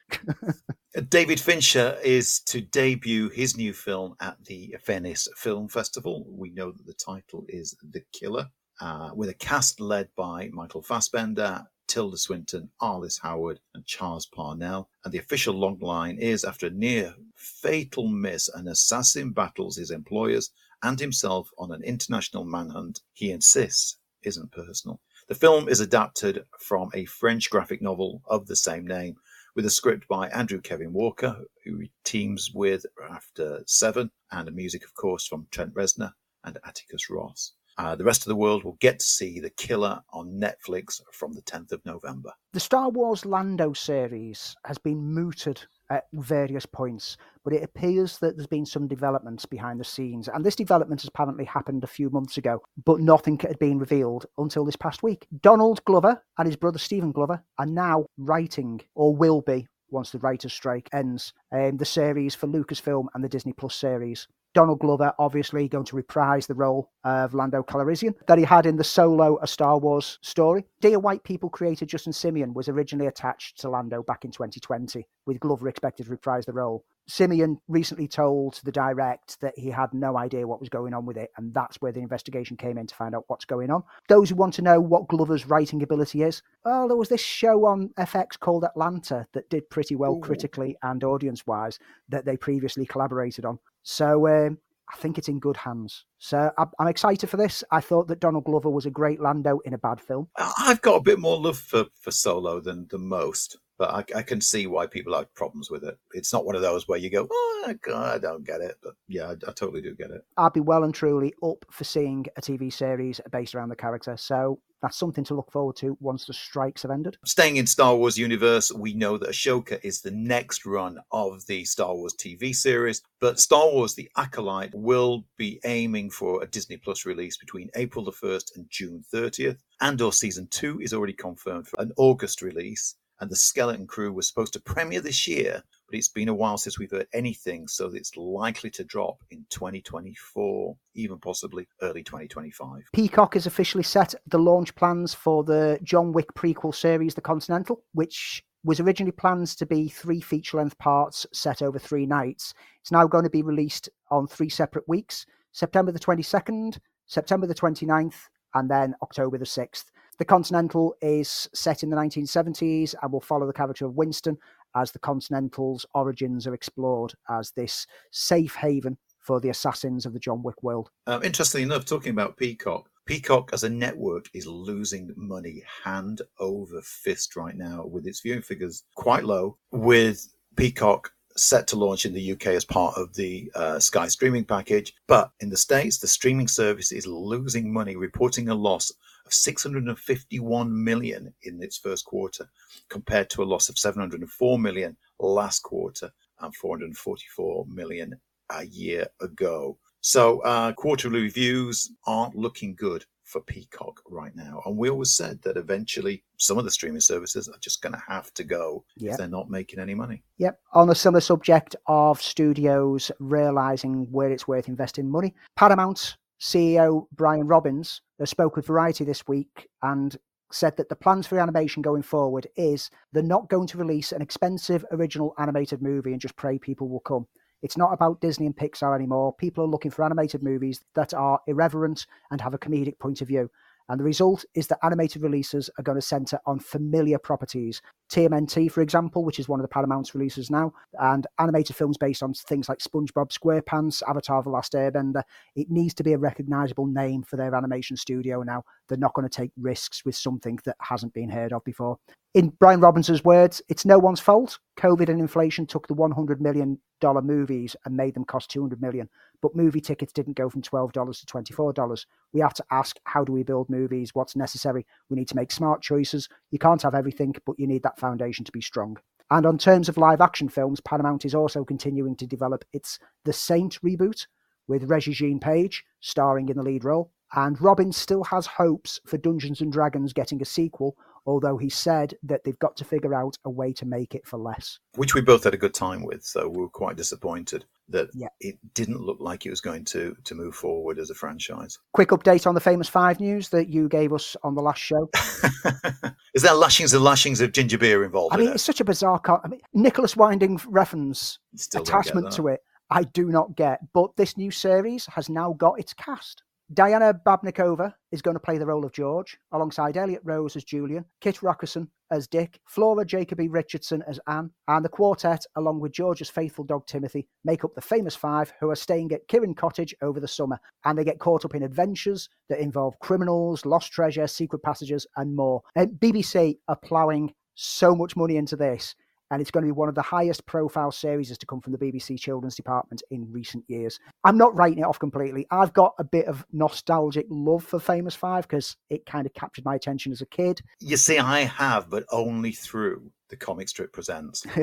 [1.11, 6.25] David Fincher is to debut his new film at the Venice Film Festival.
[6.29, 8.49] We know that the title is The Killer,
[8.81, 14.89] uh, with a cast led by Michael Fassbender, Tilda Swinton, Arliss Howard, and Charles Parnell.
[15.05, 20.51] And the official logline is after a near fatal miss, an assassin battles his employers
[20.83, 25.01] and himself on an international manhunt he insists isn't personal.
[25.29, 29.17] The film is adapted from a French graphic novel of the same name
[29.55, 34.95] with a script by Andrew Kevin Walker, who teams with after Seven, and music, of
[34.95, 36.13] course, from Trent Reznor
[36.45, 37.53] and Atticus Ross.
[37.79, 41.33] Uh, the rest of the world will get to see The Killer on Netflix from
[41.33, 42.33] the 10th of November.
[42.53, 48.37] The Star Wars Lando series has been mooted at various points, but it appears that
[48.37, 50.27] there's been some developments behind the scenes.
[50.27, 54.27] And this development has apparently happened a few months ago, but nothing had been revealed
[54.39, 55.29] until this past week.
[55.41, 60.19] Donald Glover and his brother Stephen Glover are now writing, or will be once the
[60.19, 64.27] writer's strike ends, um, the series for Lucasfilm and the Disney Plus series.
[64.55, 68.77] Donald Glover, obviously, going to reprise the role of Lando Calrissian that he had in
[68.77, 70.65] the Solo, a Star Wars story.
[70.81, 75.41] Dear White People creator Justin Simien was originally attached to Lando back in 2020, with
[75.41, 76.85] Glover expected to reprise the role.
[77.09, 81.17] Simien recently told the direct that he had no idea what was going on with
[81.17, 83.83] it, and that's where the investigation came in to find out what's going on.
[84.09, 87.65] Those who want to know what Glover's writing ability is, well, there was this show
[87.65, 90.21] on FX called Atlanta that did pretty well Ooh.
[90.21, 91.79] critically and audience wise
[92.11, 93.59] that they previously collaborated on.
[93.83, 94.59] So um,
[94.93, 96.05] I think it's in good hands.
[96.19, 97.63] So I'm excited for this.
[97.71, 100.29] I thought that Donald Glover was a great Lando in a bad film.
[100.37, 104.23] I've got a bit more love for, for Solo than, than most but I, I,
[104.23, 105.97] can see why people have problems with it.
[106.13, 108.77] It's not one of those where you go, oh, God, I don't get it.
[108.83, 110.23] But yeah, I, I, totally do get it.
[110.37, 114.17] I'd be well and truly up for seeing a TV series based around the character.
[114.17, 117.17] So that's something to look forward to once the strikes have ended.
[117.25, 121.65] Staying in Star Wars universe, we know that Ahsoka is the next run of the
[121.65, 126.77] Star Wars TV series, but Star Wars: The Acolyte will be aiming for a Disney
[126.77, 129.59] Plus release between April the 1st and June 30th.
[129.81, 134.29] Andor season 2 is already confirmed for an August release and the Skeleton Crew was
[134.29, 137.87] supposed to premiere this year, but it's been a while since we've heard anything, so
[137.93, 142.83] it's likely to drop in 2024, even possibly early 2025.
[142.93, 147.83] Peacock has officially set the launch plans for the John Wick prequel series, The Continental,
[147.93, 152.55] which was originally planned to be three feature length parts set over three nights.
[152.81, 157.55] It's now going to be released on three separate weeks September the 22nd, September the
[157.55, 159.85] 29th, and then October the 6th.
[160.19, 164.37] The Continental is set in the 1970s and will follow the character of Winston
[164.75, 170.19] as the Continental's origins are explored as this safe haven for the assassins of the
[170.19, 170.91] John Wick world.
[171.07, 176.83] Um, interestingly enough, talking about Peacock, Peacock as a network is losing money hand over
[176.83, 182.13] fist right now with its viewing figures quite low, with Peacock set to launch in
[182.13, 184.95] the UK as part of the uh, Sky streaming package.
[185.07, 188.93] But in the States, the streaming service is losing money, reporting a loss
[189.29, 192.49] of 651 million in its first quarter,
[192.89, 196.11] compared to a loss of 704 million last quarter
[196.41, 198.19] and 444 million
[198.51, 199.79] a year ago.
[200.01, 204.63] So, uh, quarterly reviews aren't looking good for Peacock right now.
[204.65, 208.03] And we always said that eventually some of the streaming services are just going to
[208.09, 209.13] have to go yep.
[209.13, 210.23] if they're not making any money.
[210.39, 210.59] Yep.
[210.73, 217.47] On a similar subject of studios realizing where it's worth investing money, Paramount CEO Brian
[217.47, 220.17] Robbins spoke with Variety this week and
[220.51, 224.23] said that the plans for animation going forward is they're not going to release an
[224.23, 227.27] expensive original animated movie and just pray people will come.
[227.61, 229.35] It's not about Disney and Pixar anymore.
[229.35, 233.29] People are looking for animated movies that are irreverent and have a comedic point of
[233.29, 233.51] view.
[233.89, 237.81] And the result is that animated releases are going to center on familiar properties.
[238.11, 242.23] TMNT, for example, which is one of the Paramount's releases now, and animated films based
[242.23, 245.23] on things like SpongeBob SquarePants, Avatar The Last Airbender.
[245.57, 248.63] It needs to be a recognizable name for their animation studio now.
[248.89, 251.99] They're not going to take risks with something that hasn't been heard of before.
[252.35, 254.59] In Brian Robinson's words, it's no one's fault.
[254.79, 259.09] COVID and inflation took the $100 million movies and made them cost $200 million
[259.41, 262.07] but movie tickets didn't go from $12 to $24.
[262.33, 264.15] We have to ask, how do we build movies?
[264.15, 264.87] What's necessary?
[265.09, 266.29] We need to make smart choices.
[266.51, 268.99] You can't have everything, but you need that foundation to be strong.
[269.31, 273.33] And on terms of live action films, Paramount is also continuing to develop its The
[273.33, 274.27] Saint reboot
[274.67, 277.13] with Regé-Jean Page starring in the lead role.
[277.35, 282.15] And Robin still has hopes for Dungeons and Dragons getting a sequel, although he said
[282.23, 284.79] that they've got to figure out a way to make it for less.
[284.95, 288.29] Which we both had a good time with, so we were quite disappointed that yeah.
[288.41, 291.79] it didn't look like it was going to to move forward as a franchise.
[291.93, 295.09] Quick update on the famous five news that you gave us on the last show.
[296.35, 298.35] Is there lashings and lashings of ginger beer involved?
[298.35, 298.55] I mean, it?
[298.55, 299.19] it's such a bizarre.
[299.19, 301.39] Con- I mean, Nicolas Winding Refn's
[301.75, 302.61] attachment to it,
[302.91, 303.81] I do not get.
[303.93, 306.43] But this new series has now got its cast.
[306.75, 311.07] Diana Babnicova is going to play the role of George, alongside Elliot Rose as Julian,
[311.23, 316.29] Kit Rakusen as Dick, Flora Jacoby Richardson as Anne, and the quartet, along with George's
[316.29, 320.21] faithful dog Timothy, make up the famous five who are staying at Kirrin Cottage over
[320.21, 320.61] the summer.
[320.85, 325.35] And they get caught up in adventures that involve criminals, lost treasure, secret passages, and
[325.35, 325.63] more.
[325.75, 328.95] And BBC are ploughing so much money into this
[329.31, 331.79] and it's going to be one of the highest profile series to come from the
[331.79, 333.99] BBC Children's Department in recent years.
[334.25, 335.47] I'm not writing it off completely.
[335.51, 339.65] I've got a bit of nostalgic love for Famous Five because it kind of captured
[339.65, 340.61] my attention as a kid.
[340.81, 344.47] You see, I have, but only through the comic strip presents.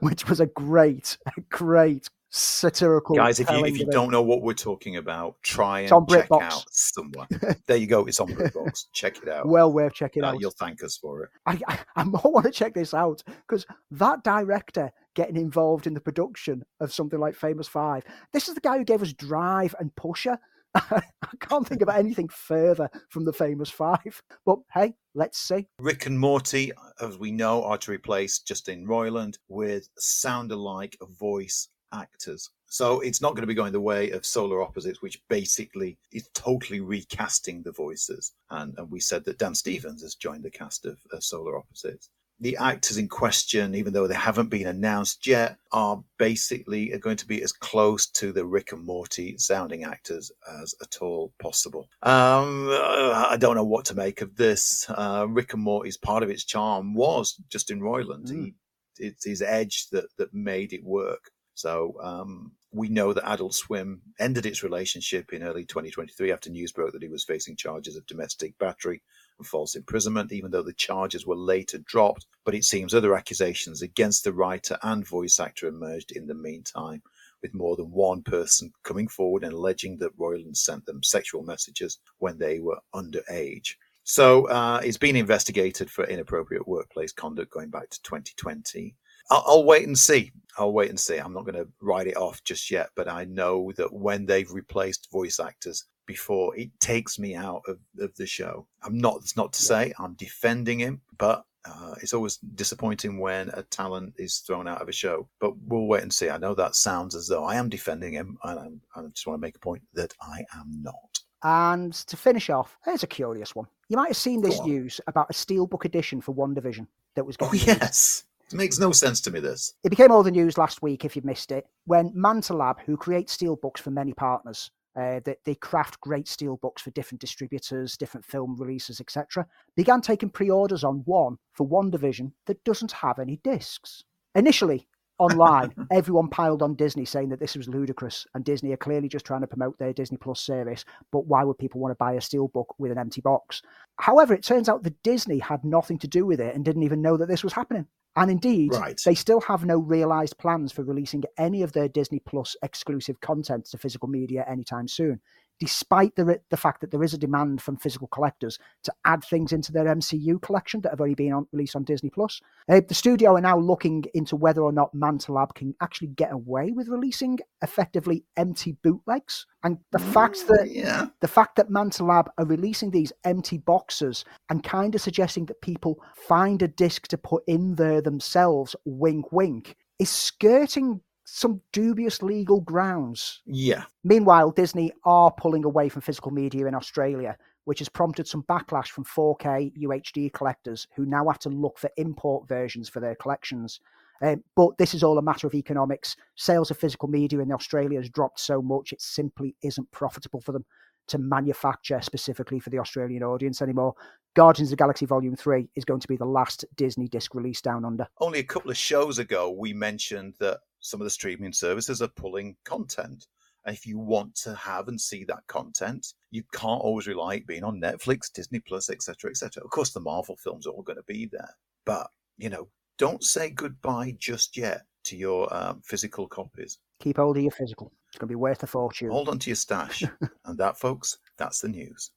[0.00, 1.18] Which was a great,
[1.50, 3.16] great satirical.
[3.16, 6.42] Guys, if you if you don't know what we're talking about, try and check BritBox.
[6.42, 7.26] out somewhere.
[7.66, 8.04] there you go.
[8.06, 8.86] It's on BritBox.
[8.92, 9.46] check it out.
[9.46, 10.40] well worth checking Uh, out.
[10.40, 11.30] you'll thank us for it.
[11.46, 15.94] I, I, I more want to check this out because that director getting involved in
[15.94, 18.04] the production of something like Famous Five.
[18.32, 20.38] This is the guy who gave us Drive and Pusher.
[20.74, 21.00] I
[21.40, 24.22] can't think of anything further from the Famous Five.
[24.44, 25.66] But hey, let's see.
[25.80, 26.70] Rick and Morty,
[27.00, 32.50] as we know, are to replace Justin Roiland with sound alike voice actors.
[32.66, 36.28] So it's not going to be going the way of Solar Opposites, which basically is
[36.34, 38.32] totally recasting the voices.
[38.50, 42.10] And, and we said that Dan Stevens has joined the cast of, Solar Opposites.
[42.40, 47.26] The actors in question, even though they haven't been announced yet, are basically going to
[47.26, 50.30] be as close to the Rick and Morty sounding actors
[50.60, 51.88] as at all possible.
[52.04, 54.86] Um, I don't know what to make of this.
[54.88, 58.28] Uh, Rick and Morty's part of its charm was Justin Roiland.
[58.28, 58.44] Mm.
[58.44, 58.54] He,
[58.98, 61.32] it's his edge that that made it work.
[61.58, 66.70] So um, we know that Adult Swim ended its relationship in early 2023 after news
[66.70, 69.02] broke that he was facing charges of domestic battery
[69.38, 72.26] and false imprisonment, even though the charges were later dropped.
[72.44, 77.02] But it seems other accusations against the writer and voice actor emerged in the meantime,
[77.42, 81.98] with more than one person coming forward and alleging that Roiland sent them sexual messages
[82.18, 83.74] when they were underage.
[84.04, 88.94] So uh, it's been investigated for inappropriate workplace conduct going back to 2020.
[89.30, 90.32] I'll, I'll wait and see.
[90.58, 91.18] I'll wait and see.
[91.18, 94.50] I'm not going to write it off just yet, but I know that when they've
[94.50, 98.66] replaced voice actors before, it takes me out of, of the show.
[98.82, 99.16] I'm not.
[99.18, 104.14] It's not to say I'm defending him, but uh, it's always disappointing when a talent
[104.16, 105.28] is thrown out of a show.
[105.40, 106.30] But we'll wait and see.
[106.30, 109.46] I know that sounds as though I am defending him, and I just want to
[109.46, 110.94] make a point that I am not.
[111.42, 113.66] And to finish off, here's a curious one.
[113.88, 117.46] You might have seen this news about a steelbook edition for WandaVision that was Oh
[117.52, 117.66] released.
[117.66, 119.40] yes, it makes no sense to me.
[119.40, 119.74] This.
[119.84, 122.96] It became all the news last week, if you missed it, when Manta Lab, who
[122.96, 127.20] creates steel books for many partners, uh, they, they craft great steel books for different
[127.20, 129.46] distributors, different film releases, etc.,
[129.76, 134.02] began taking pre-orders on one for WandaVision that doesn't have any discs.
[134.34, 134.88] Initially,
[135.18, 139.24] online, everyone piled on Disney saying that this was ludicrous, and Disney are clearly just
[139.24, 140.84] trying to promote their Disney Plus service.
[141.12, 143.62] But why would people want to buy a steel book with an empty box?
[143.98, 147.02] However, it turns out that Disney had nothing to do with it and didn't even
[147.02, 147.86] know that this was happening.
[148.20, 149.00] And indeed, Right.
[149.04, 153.66] they still have no realized plans for releasing any of their Disney Plus exclusive content
[153.66, 155.20] to physical media anytime soon,
[155.58, 159.52] despite the, the fact that there is a demand from physical collectors to add things
[159.52, 162.40] into their MCU collection that have already been on, released on Disney Plus.
[162.68, 166.32] Uh, the studio are now looking into whether or not Manta Lab can actually get
[166.32, 169.46] away with releasing effectively empty bootlegs.
[169.64, 174.24] And the fact that yeah, the fact that Manta Lab are releasing these empty boxes
[174.48, 179.32] and kind of suggesting that people find a disc to put in there themselves, wink,
[179.32, 181.00] wink, is skirting
[181.30, 183.42] some dubious legal grounds.
[183.46, 188.44] yeah, Meanwhile, Disney are pulling away from physical media in Australia, which has prompted some
[188.44, 193.14] backlash from 4K UHD collectors who now have to look for import versions for their
[193.14, 193.80] collections.
[194.22, 196.16] Um, but this is all a matter of economics.
[196.34, 200.52] Sales of physical media in Australia has dropped so much it simply isn't profitable for
[200.52, 200.64] them
[201.08, 203.94] to manufacture specifically for the Australian audience anymore.
[204.34, 207.60] Guardians of the Galaxy Volume 3 is going to be the last Disney disc release
[207.60, 208.06] down under.
[208.20, 212.08] only a couple of shows ago, we mentioned that some of the streaming services are
[212.08, 213.26] pulling content.
[213.64, 217.46] And if you want to have and see that content, you can't always rely it
[217.46, 219.62] being on Netflix, Disney Plus, etc., etc.
[219.62, 221.54] Of course, the Marvel films are all going to be there,
[221.84, 222.08] but
[222.38, 222.68] you know,
[222.98, 226.78] don't say goodbye just yet to your um, physical copies.
[227.00, 227.92] Keep hold of your physical.
[228.08, 229.10] It's going to be worth a fortune.
[229.10, 230.02] Hold on to your stash,
[230.46, 232.10] and that, folks, that's the news.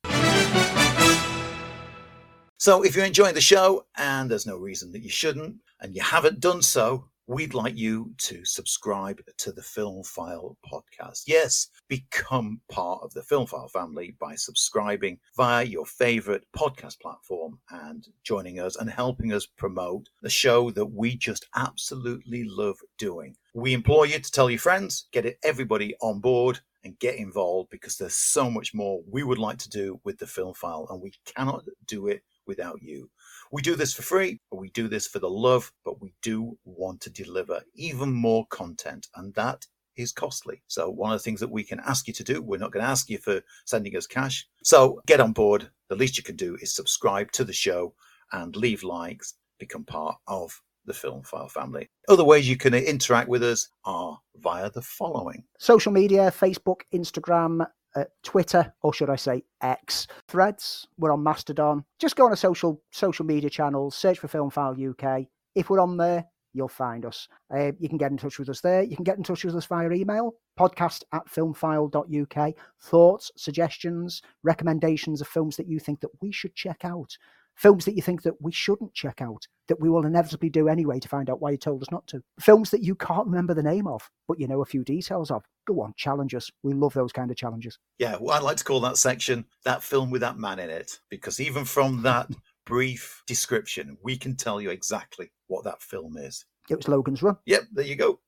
[2.57, 6.01] So, if you're enjoying the show, and there's no reason that you shouldn't, and you
[6.01, 11.23] haven't done so, we'd like you to subscribe to the Film File podcast.
[11.27, 17.57] Yes, become part of the Film File family by subscribing via your favorite podcast platform
[17.69, 23.37] and joining us and helping us promote the show that we just absolutely love doing.
[23.53, 27.95] We implore you to tell your friends, get everybody on board and get involved because
[27.95, 31.13] there's so much more we would like to do with the Film File and we
[31.23, 33.09] cannot do it without you.
[33.51, 36.57] We do this for free, but we do this for the love, but we do
[36.63, 39.65] want to deliver even more content, and that
[39.97, 40.61] is costly.
[40.67, 42.83] So, one of the things that we can ask you to do, we're not going
[42.83, 44.47] to ask you for sending us cash.
[44.63, 45.69] So, get on board.
[45.89, 47.93] The least you can do is subscribe to the show
[48.31, 51.89] and leave likes, become part of the Film File family.
[52.07, 55.43] Other ways you can interact with us are via the following.
[55.59, 57.65] Social media Facebook, Instagram,
[57.95, 60.87] uh, Twitter, or should I say X, Threads.
[60.97, 61.83] We're on Mastodon.
[61.99, 65.25] Just go on a social social media channel, search for Film File UK.
[65.55, 67.27] If we're on there, you'll find us.
[67.53, 68.83] Uh, you can get in touch with us there.
[68.83, 72.53] You can get in touch with us via email, podcast at filmfile.uk.
[72.81, 77.17] Thoughts, suggestions, recommendations of films that you think that we should check out
[77.55, 80.99] films that you think that we shouldn't check out, that we will inevitably do anyway
[80.99, 82.21] to find out why you told us not to.
[82.39, 85.43] Films that you can't remember the name of, but you know a few details of.
[85.65, 86.49] Go on, challenge us.
[86.63, 87.77] We love those kind of challenges.
[87.99, 90.99] Yeah, well, I'd like to call that section that film with that man in it,
[91.09, 92.27] because even from that
[92.65, 96.45] brief description, we can tell you exactly what that film is.
[96.69, 97.37] It was Logan's Run.
[97.45, 98.19] Yep, there you go.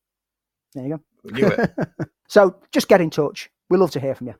[0.73, 1.03] There you go.
[1.23, 1.71] We knew it.
[2.27, 3.49] so just get in touch.
[3.69, 4.35] we love to hear from you.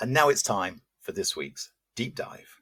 [0.00, 2.16] And now it's time for this week's deep.
[2.16, 2.60] Dive,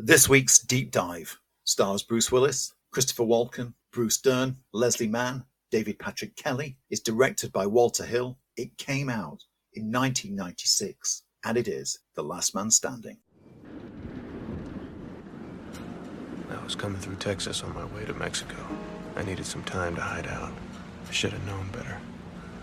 [0.00, 5.42] This week's deep dive stars Bruce Willis, Christopher Walken, Bruce Dern, Leslie Mann,
[5.72, 8.38] David Patrick Kelly, is directed by Walter Hill.
[8.56, 9.42] It came out
[9.74, 13.16] in 1996, and it is The Last Man Standing.
[16.48, 18.54] I was coming through Texas on my way to Mexico.
[19.16, 20.52] I needed some time to hide out.
[21.08, 21.98] I should have known better.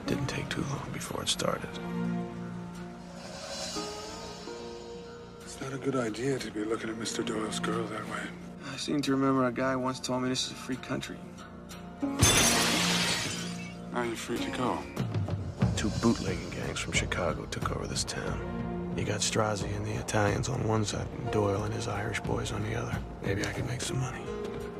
[0.05, 1.67] Didn't take too long before it started.
[5.75, 7.25] A good idea to be looking at Mr.
[7.25, 8.21] Doyle's girl that way.
[8.71, 11.17] I seem to remember a guy once told me this is a free country.
[13.91, 14.79] Now you're free to go.
[15.75, 18.93] Two bootlegging gangs from Chicago took over this town.
[18.95, 22.53] You got Strozzi and the Italians on one side, and Doyle and his Irish boys
[22.53, 22.97] on the other.
[23.21, 24.21] Maybe I could make some money.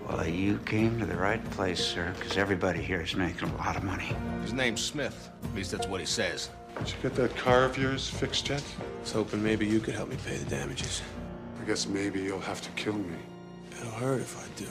[0.07, 3.75] Well, you came to the right place, sir, because everybody here is making a lot
[3.75, 4.15] of money.
[4.43, 5.29] His name's Smith.
[5.43, 6.51] At least that's what he says.
[6.77, 8.63] Did you get that car of yours fixed yet?
[9.05, 11.03] I was hoping maybe you could help me pay the damages.
[11.61, 13.19] I guess maybe you'll have to kill me.
[13.69, 14.65] It'll hurt if I do.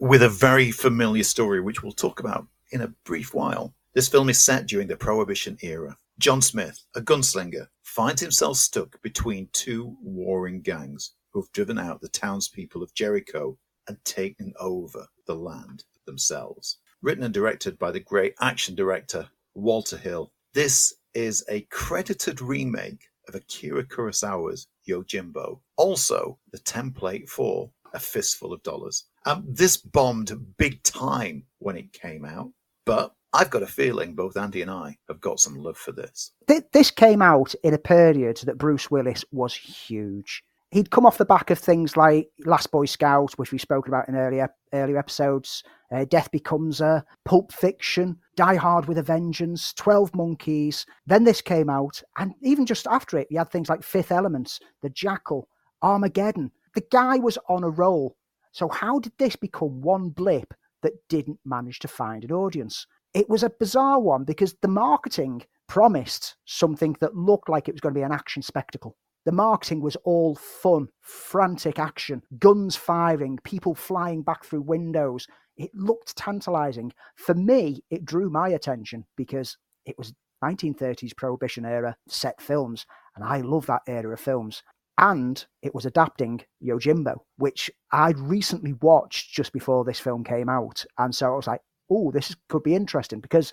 [0.00, 3.76] With a very familiar story, which we'll talk about in a brief while.
[3.94, 5.96] This film is set during the Prohibition era.
[6.18, 12.00] John Smith, a gunslinger, finds himself stuck between two warring gangs who have driven out
[12.00, 13.56] the townspeople of Jericho
[13.86, 16.78] and taken over the land themselves.
[17.02, 23.08] Written and directed by the great action director Walter Hill, this is a credited remake
[23.28, 29.04] of Akira Kurosawa's Yojimbo, also the template for A Fistful of Dollars.
[29.26, 32.50] Um, this bombed big time when it came out,
[32.86, 36.32] but I've got a feeling both Andy and I have got some love for this.
[36.72, 40.42] This came out in a period that Bruce Willis was huge.
[40.70, 44.06] He'd come off the back of things like Last Boy Scout, which we've spoken about
[44.06, 49.72] in earlier earlier episodes, uh, Death Becomes a, Pulp Fiction, Die Hard with a Vengeance,
[49.72, 50.84] 12 Monkeys.
[51.06, 54.60] Then this came out, and even just after it, you had things like Fifth Elements,
[54.82, 55.48] The Jackal,
[55.80, 56.50] Armageddon.
[56.74, 58.14] The guy was on a roll.
[58.52, 60.52] So, how did this become one blip
[60.82, 62.86] that didn't manage to find an audience?
[63.14, 67.80] It was a bizarre one because the marketing promised something that looked like it was
[67.80, 68.96] going to be an action spectacle.
[69.28, 75.26] The marketing was all fun, frantic action, guns firing, people flying back through windows.
[75.58, 76.94] It looked tantalizing.
[77.14, 83.22] For me, it drew my attention because it was 1930s Prohibition era set films, and
[83.22, 84.62] I love that era of films.
[84.96, 90.86] And it was adapting Yojimbo, which I'd recently watched just before this film came out.
[90.96, 91.60] And so I was like,
[91.90, 93.52] oh, this could be interesting because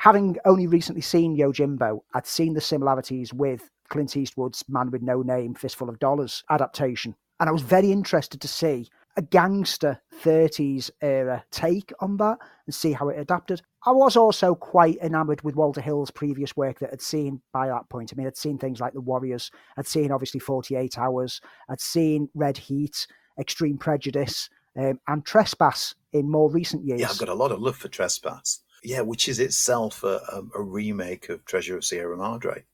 [0.00, 5.20] having only recently seen Yojimbo, I'd seen the similarities with Clint Eastwood's Man with No
[5.20, 7.14] Name, Fistful of Dollars adaptation.
[7.38, 8.88] And I was very interested to see
[9.18, 13.60] a gangster 30s era take on that and see how it adapted.
[13.84, 17.90] I was also quite enamored with Walter Hill's previous work that I'd seen by that
[17.90, 18.12] point.
[18.12, 22.30] I mean, I'd seen things like The Warriors, I'd seen obviously 48 Hours, I'd seen
[22.34, 23.06] Red Heat,
[23.38, 27.00] Extreme Prejudice, um, and Trespass in more recent years.
[27.00, 28.60] Yeah, I've got a lot of love for Trespass.
[28.82, 32.64] Yeah, which is itself a, a, a remake of Treasure of Sierra Madre.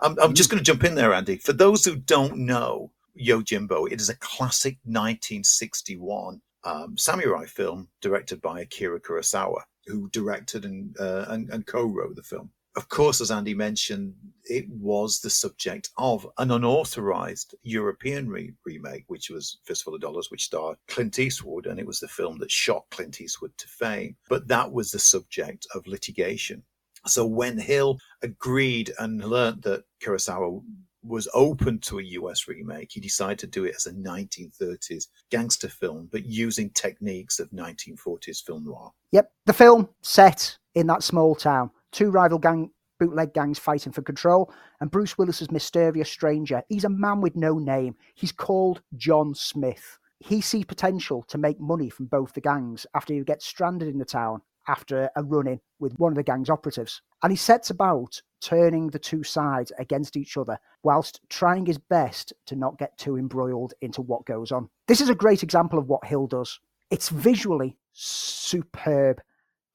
[0.00, 1.36] I'm, I'm just going to jump in there, Andy.
[1.36, 8.40] For those who don't know Yojimbo, it is a classic 1961 um, samurai film directed
[8.40, 12.50] by Akira Kurosawa, who directed and, uh, and, and co-wrote the film.
[12.76, 19.04] Of course, as Andy mentioned, it was the subject of an unauthorized European re- remake,
[19.08, 22.52] which was Fistful of Dollars, which starred Clint Eastwood, and it was the film that
[22.52, 24.16] shot Clint Eastwood to fame.
[24.28, 26.62] But that was the subject of litigation
[27.06, 30.62] so when Hill agreed and learned that Kurosawa
[31.02, 35.68] was open to a US remake, he decided to do it as a 1930s gangster
[35.68, 38.92] film, but using techniques of 1940s film noir.
[39.12, 44.02] Yep, the film set in that small town, two rival gang bootleg gangs fighting for
[44.02, 46.62] control, and Bruce Willis's mysterious stranger.
[46.68, 47.94] He's a man with no name.
[48.14, 49.98] He's called John Smith.
[50.18, 53.98] He sees potential to make money from both the gangs after he gets stranded in
[53.98, 57.00] the town after a run in with one of the gang's operatives.
[57.22, 62.32] And he sets about turning the two sides against each other whilst trying his best
[62.46, 64.68] to not get too embroiled into what goes on.
[64.86, 66.60] This is a great example of what Hill does.
[66.90, 69.20] It's visually superb.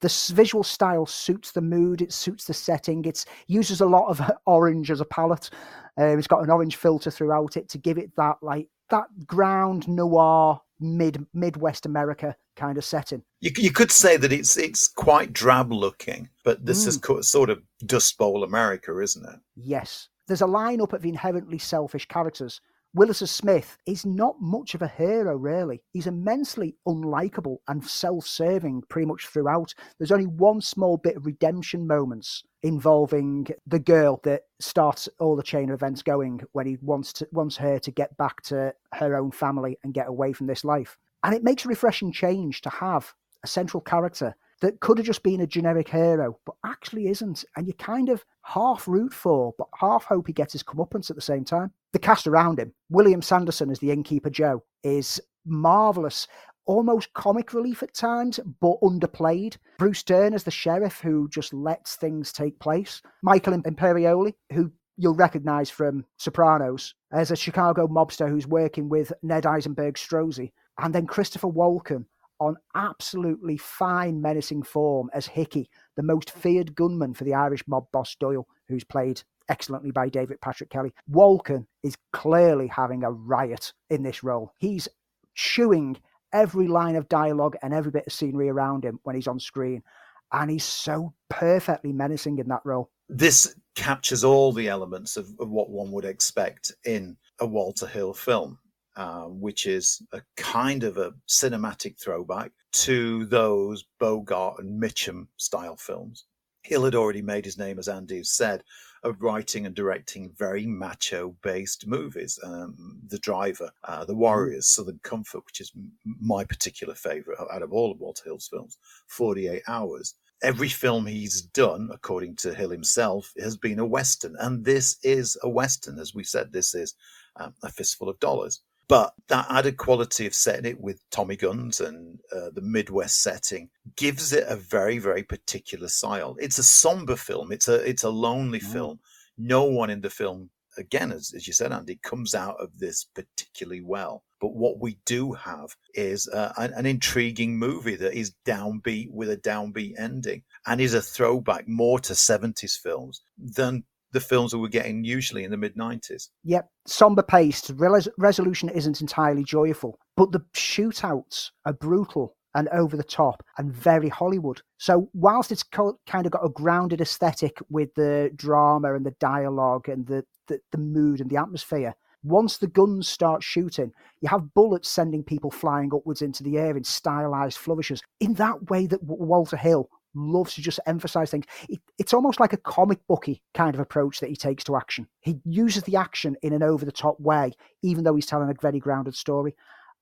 [0.01, 3.05] The visual style suits the mood, it suits the setting.
[3.05, 5.49] It uses a lot of orange as a palette.
[5.97, 9.87] Um, it's got an orange filter throughout it to give it that like that ground
[9.87, 13.23] noir mid Midwest America kind of setting.
[13.39, 16.87] You, you could say that it's it's quite drab looking, but this mm.
[17.21, 19.39] is sort of Dust Bowl America, isn't it?
[19.55, 20.09] Yes.
[20.27, 22.61] There's a lineup of inherently selfish characters.
[22.95, 25.81] Willis Smith is not much of a hero, really.
[25.93, 29.73] He's immensely unlikable and self serving pretty much throughout.
[29.97, 35.41] There's only one small bit of redemption moments involving the girl that starts all the
[35.41, 39.15] chain of events going when he wants to wants her to get back to her
[39.15, 40.95] own family and get away from this life.
[41.23, 43.11] And it makes a refreshing change to have
[43.43, 47.43] a central character that could have just been a generic hero, but actually isn't.
[47.57, 51.15] And you kind of half root for, but half hope he gets his comeuppance at
[51.15, 51.71] the same time.
[51.93, 56.27] The cast around him, William Sanderson as the innkeeper Joe, is marvelous.
[56.65, 59.57] Almost comic relief at times, but underplayed.
[59.77, 63.01] Bruce Dern as the sheriff who just lets things take place.
[63.21, 69.45] Michael Imperioli, who you'll recognize from Sopranos, as a Chicago mobster who's working with Ned
[69.45, 70.51] Eisenberg Strozzi.
[70.79, 72.05] And then Christopher Walken,
[72.39, 77.85] on absolutely fine, menacing form as Hickey, the most feared gunman for the Irish mob
[77.91, 80.93] boss Doyle, who's played excellently by David Patrick Kelly.
[81.11, 84.53] Walken is clearly having a riot in this role.
[84.57, 84.87] He's
[85.35, 85.97] chewing
[86.31, 89.83] every line of dialogue and every bit of scenery around him when he's on screen.
[90.31, 92.89] And he's so perfectly menacing in that role.
[93.07, 98.13] This captures all the elements of, of what one would expect in a Walter Hill
[98.13, 98.59] film.
[98.95, 105.75] Uh, which is a kind of a cinematic throwback to those Bogart and Mitchum style
[105.75, 106.25] films.
[106.61, 108.63] Hill had already made his name, as Andy said,
[109.03, 112.39] of writing and directing very macho based movies.
[112.43, 115.71] Um, the Driver, uh, The Warriors, Southern Comfort, which is
[116.05, 118.77] my particular favorite out of all of Walter Hill's films,
[119.07, 120.15] 48 Hours.
[120.41, 124.35] Every film he's done, according to Hill himself, has been a Western.
[124.39, 125.99] And this is a Western.
[125.99, 126.95] As we said, this is
[127.37, 128.61] um, a fistful of dollars.
[128.87, 133.69] But that added quality of setting it with Tommy guns and uh, the Midwest setting
[133.95, 136.35] gives it a very, very particular style.
[136.39, 137.51] It's a somber film.
[137.51, 138.71] It's a it's a lonely mm.
[138.71, 138.99] film.
[139.37, 143.05] No one in the film, again, as, as you said, Andy, comes out of this
[143.15, 144.23] particularly well.
[144.39, 149.29] But what we do have is uh, an, an, intriguing movie that is downbeat with
[149.29, 154.59] a downbeat ending and is a throwback more to 70s films than the films that
[154.59, 156.29] we're getting usually in the mid 90s.
[156.45, 157.71] Yep, somber paced.
[157.75, 163.73] Res- resolution isn't entirely joyful, but the shootouts are brutal and over the top and
[163.73, 164.61] very Hollywood.
[164.77, 169.15] So, whilst it's co- kind of got a grounded aesthetic with the drama and the
[169.19, 173.91] dialogue and the, the, the mood and the atmosphere, once the guns start shooting,
[174.21, 178.69] you have bullets sending people flying upwards into the air in stylized flourishes in that
[178.69, 181.45] way that Walter Hill loves to just emphasize things.
[181.69, 185.07] It, it's almost like a comic booky kind of approach that he takes to action.
[185.21, 188.61] He uses the action in an over the top way, even though he's telling a
[188.61, 189.55] very grounded story.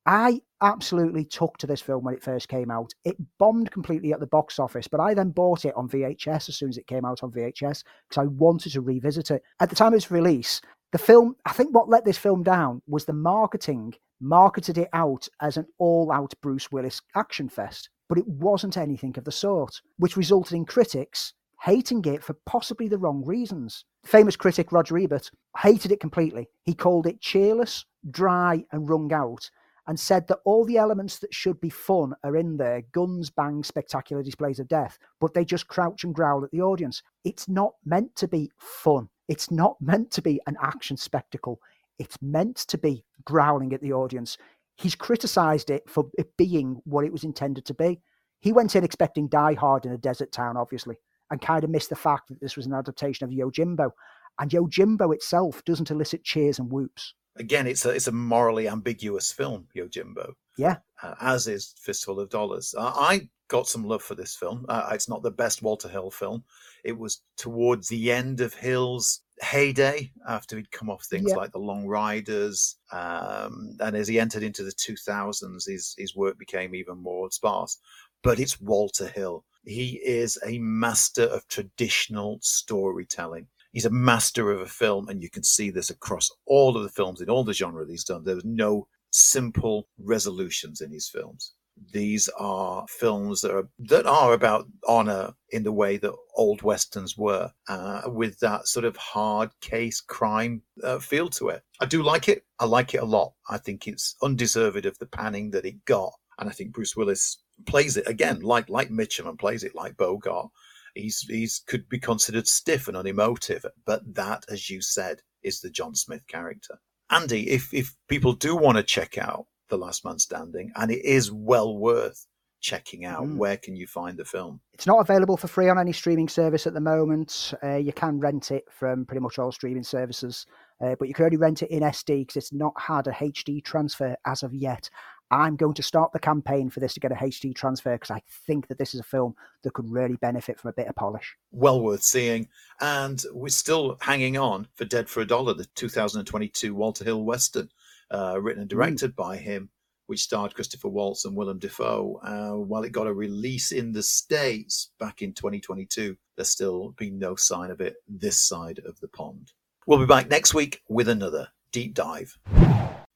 [0.05, 2.91] I absolutely took to this film when it first came out.
[3.05, 6.55] It bombed completely at the box office, but I then bought it on VHS as
[6.55, 9.43] soon as it came out on VHS because I wanted to revisit it.
[9.59, 10.59] At the time of its release,
[10.91, 15.27] the film, I think what let this film down was the marketing marketed it out
[15.39, 19.81] as an all out Bruce Willis action fest but it wasn't anything of the sort,
[19.97, 21.31] which resulted in critics
[21.61, 23.85] hating it for possibly the wrong reasons.
[24.03, 26.49] Famous critic Roger Ebert hated it completely.
[26.63, 29.49] He called it cheerless, dry, and wrung out,
[29.87, 33.69] and said that all the elements that should be fun are in there guns, bangs,
[33.69, 37.01] spectacular displays of death, but they just crouch and growl at the audience.
[37.23, 39.07] It's not meant to be fun.
[39.29, 41.61] It's not meant to be an action spectacle.
[41.97, 44.37] It's meant to be growling at the audience
[44.81, 48.01] he's criticised it for it being what it was intended to be.
[48.39, 50.95] He went in expecting Die Hard in a desert town, obviously,
[51.29, 53.91] and kind of missed the fact that this was an adaptation of Yojimbo.
[54.39, 57.13] And Yojimbo itself doesn't elicit cheers and whoops.
[57.37, 60.33] Again, it's a it's a morally ambiguous film, Yojimbo.
[60.57, 62.75] Yeah, uh, as is Fistful of Dollars.
[62.77, 64.65] Uh, I got some love for this film.
[64.67, 66.43] Uh, it's not the best Walter Hill film.
[66.83, 71.59] It was towards the end of Hill's heyday after he'd come off things like The
[71.59, 72.77] Long Riders.
[72.91, 77.77] Um, and as he entered into the 2000s, his, his work became even more sparse.
[78.23, 79.43] But it's Walter Hill.
[79.65, 83.47] He is a master of traditional storytelling.
[83.73, 86.89] He's a master of a film, and you can see this across all of the
[86.89, 88.23] films in all the genre he's done.
[88.23, 91.53] There's no simple resolutions in his films.
[91.91, 97.17] These are films that are that are about honor in the way that old westerns
[97.17, 101.63] were, uh, with that sort of hard case crime uh, feel to it.
[101.79, 102.45] I do like it.
[102.59, 103.33] I like it a lot.
[103.49, 107.41] I think it's undeserved of the panning that it got, and I think Bruce Willis
[107.65, 110.49] plays it again like like Mitchum and plays it like Bogart.
[110.95, 115.69] He's he's could be considered stiff and unemotive, but that, as you said, is the
[115.69, 116.79] John Smith character.
[117.09, 121.03] Andy, if if people do want to check out The Last Man Standing, and it
[121.05, 122.27] is well worth
[122.59, 123.37] checking out, Mm.
[123.37, 124.59] where can you find the film?
[124.73, 127.53] It's not available for free on any streaming service at the moment.
[127.63, 130.45] Uh, you can rent it from pretty much all streaming services,
[130.81, 133.61] uh, but you can only rent it in SD because it's not had a HD
[133.63, 134.89] transfer as of yet.
[135.31, 138.21] I'm going to start the campaign for this to get a HD transfer because I
[138.45, 141.37] think that this is a film that could really benefit from a bit of polish.
[141.51, 142.49] Well worth seeing,
[142.81, 147.69] and we're still hanging on for Dead for a Dollar, the 2022 Walter Hill Western,
[148.11, 149.69] uh, written and directed by him,
[150.07, 152.19] which starred Christopher Waltz and Willem Dafoe.
[152.23, 157.17] Uh, while it got a release in the States back in 2022, there's still been
[157.17, 159.51] no sign of it this side of the pond.
[159.87, 162.37] We'll be back next week with another deep dive.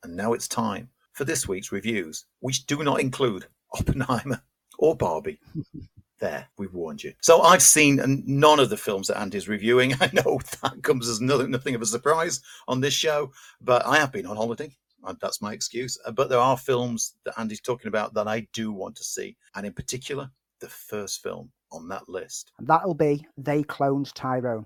[0.04, 4.42] And now it's time for this week's reviews, which do not include Oppenheimer
[4.80, 5.40] or Barbie.
[6.20, 7.14] There, we've warned you.
[7.22, 9.94] So I've seen none of the films that Andy's reviewing.
[10.00, 13.98] I know that comes as nothing, nothing of a surprise on this show, but I
[13.98, 14.78] have been on holiday.
[15.06, 15.98] Uh, That's my excuse.
[16.06, 19.38] Uh, But there are films that Andy's talking about that I do want to see.
[19.56, 20.30] And in particular,
[20.60, 22.52] the first film on that list.
[22.58, 24.66] And that'll be They Cloned Tyrone.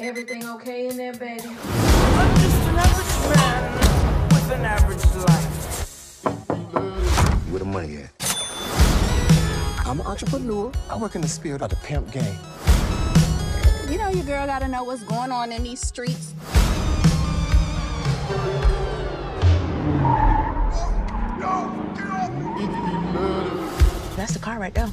[0.00, 1.42] Everything okay in there, baby?
[1.44, 6.24] I'm just an average man with an average life.
[7.50, 8.10] Where the money at?
[9.86, 10.72] I'm an entrepreneur.
[10.90, 12.38] I work in the spirit of the pimp game.
[13.90, 16.32] You know your girl gotta know what's going on in these streets.
[24.16, 24.88] That's the car right there.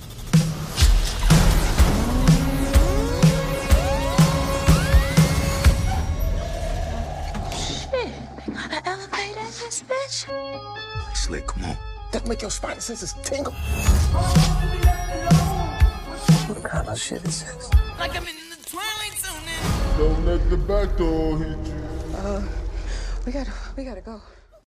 [7.55, 7.91] Shit,
[8.45, 10.25] they got an elevator in this bitch.
[11.15, 11.77] Slick, come on.
[12.11, 13.53] That make your spidey senses tingle.
[16.47, 17.69] What kind of shit is this?
[17.99, 19.47] Like I'm in the twilight zone.
[19.97, 22.17] Don't let the back door hit you.
[22.17, 22.41] Uh,
[23.26, 24.22] we gotta, we gotta go.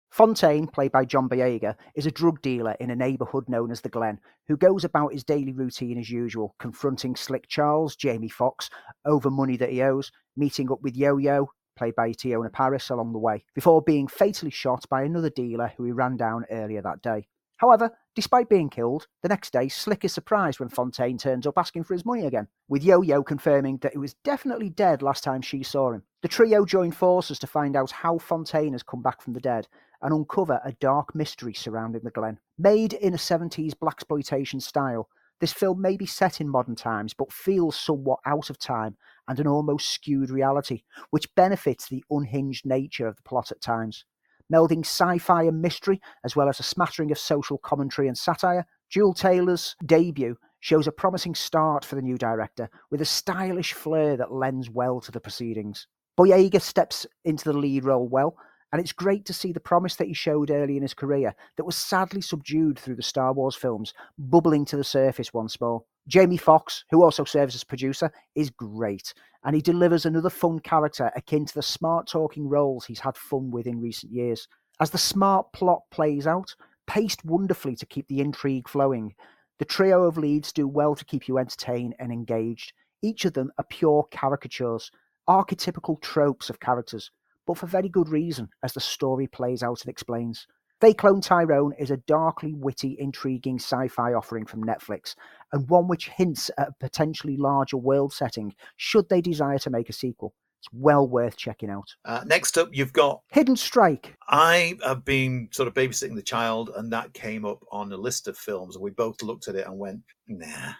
[0.09, 3.87] Fontaine, played by John Boyega, is a drug dealer in a neighbourhood known as the
[3.87, 8.69] Glen, who goes about his daily routine as usual, confronting Slick Charles, Jamie Foxx,
[9.05, 13.13] over money that he owes, meeting up with Yo Yo, played by Teyonah Parris, along
[13.13, 17.01] the way, before being fatally shot by another dealer who he ran down earlier that
[17.01, 17.27] day.
[17.61, 21.83] However, despite being killed, the next day Slick is surprised when Fontaine turns up asking
[21.83, 25.43] for his money again, with Yo Yo confirming that he was definitely dead last time
[25.43, 26.01] she saw him.
[26.23, 29.67] The trio join forces to find out how Fontaine has come back from the dead
[30.01, 32.39] and uncover a dark mystery surrounding the Glen.
[32.57, 35.07] Made in a 70s blaxploitation style,
[35.39, 38.97] this film may be set in modern times but feels somewhat out of time
[39.27, 40.81] and an almost skewed reality,
[41.11, 44.03] which benefits the unhinged nature of the plot at times.
[44.51, 48.65] Melding sci fi and mystery, as well as a smattering of social commentary and satire,
[48.93, 54.17] Juel Taylor's debut shows a promising start for the new director with a stylish flair
[54.17, 55.87] that lends well to the proceedings.
[56.19, 58.35] Boyega steps into the lead role well,
[58.71, 61.65] and it's great to see the promise that he showed early in his career that
[61.65, 65.83] was sadly subdued through the Star Wars films bubbling to the surface once more.
[66.07, 69.13] Jamie Foxx, who also serves as producer, is great,
[69.43, 73.51] and he delivers another fun character akin to the smart talking roles he's had fun
[73.51, 74.47] with in recent years.
[74.79, 76.55] As the smart plot plays out,
[76.87, 79.13] paced wonderfully to keep the intrigue flowing,
[79.59, 82.73] the trio of leads do well to keep you entertained and engaged.
[83.03, 84.89] Each of them are pure caricatures,
[85.29, 87.11] archetypical tropes of characters,
[87.45, 90.47] but for very good reason as the story plays out and explains.
[90.81, 95.15] They Clone Tyrone is a darkly witty, intriguing sci fi offering from Netflix,
[95.53, 99.89] and one which hints at a potentially larger world setting should they desire to make
[99.89, 100.33] a sequel.
[100.61, 101.95] It's well worth checking out.
[102.05, 104.15] Uh, next up, you've got Hidden Strike.
[104.27, 108.27] I have been sort of babysitting the child, and that came up on a list
[108.27, 110.73] of films, and we both looked at it and went, nah.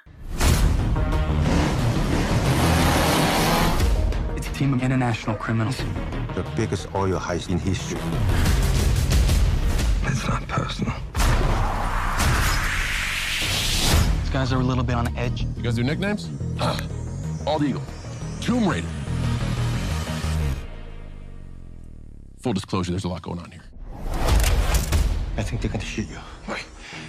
[4.61, 5.77] Team of international criminals.
[6.35, 7.99] The biggest oil heist in history.
[10.03, 10.93] It's not personal.
[14.19, 15.47] These guys are a little bit on edge.
[15.57, 16.27] You guys do nicknames?
[17.43, 17.81] Bald Eagle.
[18.39, 18.88] Tomb Raider.
[22.43, 23.63] Full disclosure, there's a lot going on here.
[25.38, 26.19] I think they're gonna shoot you.
[26.45, 26.59] Why?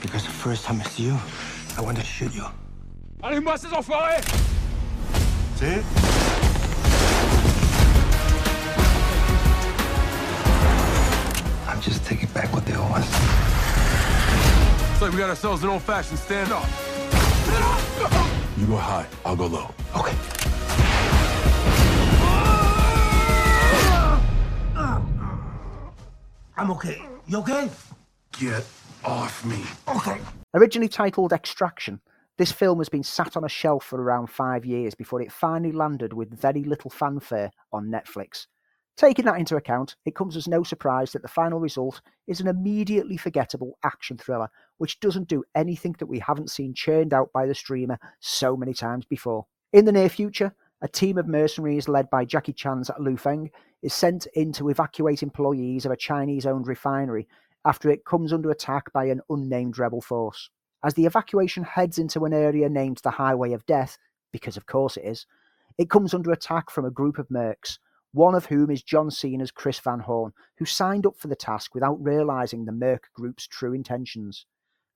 [0.01, 1.19] Because the first time I see you,
[1.77, 2.47] I want to shoot you.
[3.23, 4.25] Allez-moi ces enfoirés
[5.57, 6.42] See
[11.83, 13.11] just taking back what they owe us.
[14.89, 16.69] Looks like we got ourselves an old-fashioned standoff.
[18.57, 19.69] You go high, I'll go low.
[19.97, 20.17] Okay.
[26.57, 27.03] I'm okay.
[27.27, 27.69] You okay?
[28.39, 28.65] Get
[29.05, 29.65] off me.
[29.89, 30.21] Okay.
[30.55, 32.01] Originally titled Extraction,
[32.39, 35.73] this film has been sat on a shelf for around five years before it finally
[35.73, 38.47] landed with very little fanfare on Netflix.
[38.97, 42.47] Taking that into account, it comes as no surprise that the final result is an
[42.47, 44.49] immediately forgettable action thriller,
[44.79, 48.75] which doesn't do anything that we haven't seen churned out by the streamer so many
[48.75, 49.47] times before.
[49.73, 53.51] In the near future, a team of mercenaries led by Jackie Chan's Lu Feng
[53.83, 57.27] is sent in to evacuate employees of a Chinese owned refinery
[57.65, 60.51] after it comes under attack by an unnamed rebel force.
[60.85, 63.97] As the evacuation heads into an area named the Highway of Death,
[64.33, 65.27] because of course it is,
[65.79, 67.79] it comes under attack from a group of mercs,
[68.13, 71.75] one of whom is John Cena's Chris Van Horn, who signed up for the task
[71.75, 74.47] without realizing the merc group's true intentions.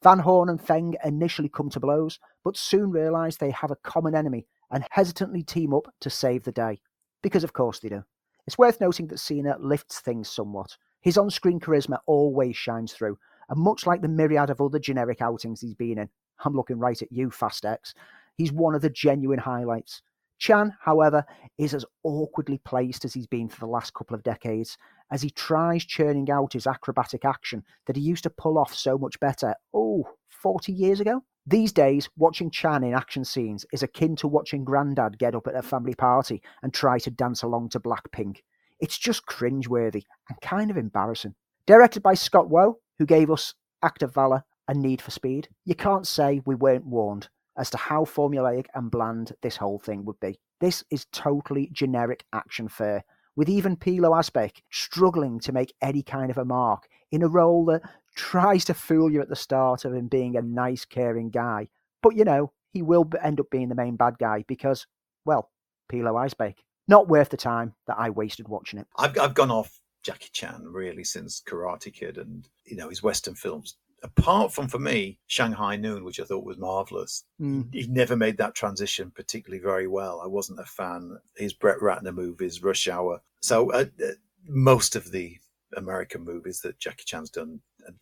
[0.02, 4.14] Van Horn and Feng initially come to blows, but soon realize they have a common
[4.14, 6.80] enemy and hesitantly team up to save the day.
[7.22, 8.04] Because of course they do.
[8.46, 10.76] It's worth noting that Cena lifts things somewhat.
[11.00, 13.18] His on screen charisma always shines through,
[13.48, 16.08] and much like the myriad of other generic outings he's been in,
[16.44, 17.94] I'm looking right at you, Fast X,
[18.36, 20.02] he's one of the genuine highlights.
[20.38, 21.24] Chan, however,
[21.58, 24.76] is as awkwardly placed as he's been for the last couple of decades,
[25.10, 28.98] as he tries churning out his acrobatic action that he used to pull off so
[28.98, 31.22] much better, oh, 40 years ago?
[31.46, 35.54] These days, watching Chan in action scenes is akin to watching Grandad get up at
[35.54, 38.38] a family party and try to dance along to Blackpink.
[38.80, 41.34] It's just cringeworthy and kind of embarrassing.
[41.66, 45.74] Directed by Scott Waugh, who gave us Act of Valor and Need for Speed, you
[45.74, 50.20] can't say we weren't warned as to how formulaic and bland this whole thing would
[50.20, 50.38] be.
[50.60, 53.04] This is totally generic action fare,
[53.34, 57.64] with even Pilou Asbæk struggling to make any kind of a mark in a role
[57.66, 57.82] that
[58.14, 61.68] tries to fool you at the start of him being a nice, caring guy.
[62.02, 64.86] But you know, he will end up being the main bad guy because,
[65.24, 65.50] well,
[65.90, 66.56] Pilou Asbæk.
[66.88, 68.86] Not worth the time that I wasted watching it.
[68.96, 73.34] I've, I've gone off Jackie Chan really since Karate Kid and, you know, his Western
[73.34, 73.74] films
[74.06, 77.72] apart from for me Shanghai Noon, which I thought was marvelous, mm.
[77.72, 80.20] he never made that transition particularly very well.
[80.22, 81.18] I wasn't a fan.
[81.36, 83.20] His Brett Ratner movies, Rush Hour.
[83.40, 84.12] So uh, uh,
[84.48, 85.36] most of the
[85.76, 87.60] American movies that Jackie Chan's done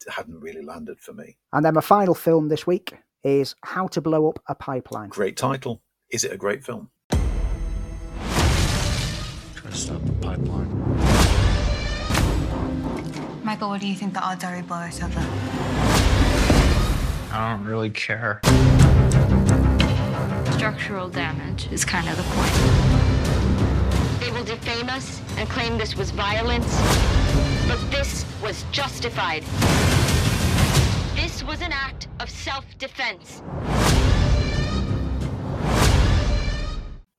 [0.09, 1.37] hadn't really landed for me.
[1.53, 5.09] And then my final film this week is How to Blow Up a Pipeline.
[5.09, 5.83] Great title.
[6.11, 6.91] Is it a great film?
[9.55, 11.14] Try to stop the pipeline.
[13.55, 15.23] Michael, what do you think the odds are we blow ourselves up?
[17.33, 18.41] I don't really care.
[20.57, 22.51] Structural damage is kind of the point.
[24.19, 26.67] They will defame us and claim this was violence,
[27.69, 29.45] but this was justified.
[31.15, 33.41] This was an act of self-defense.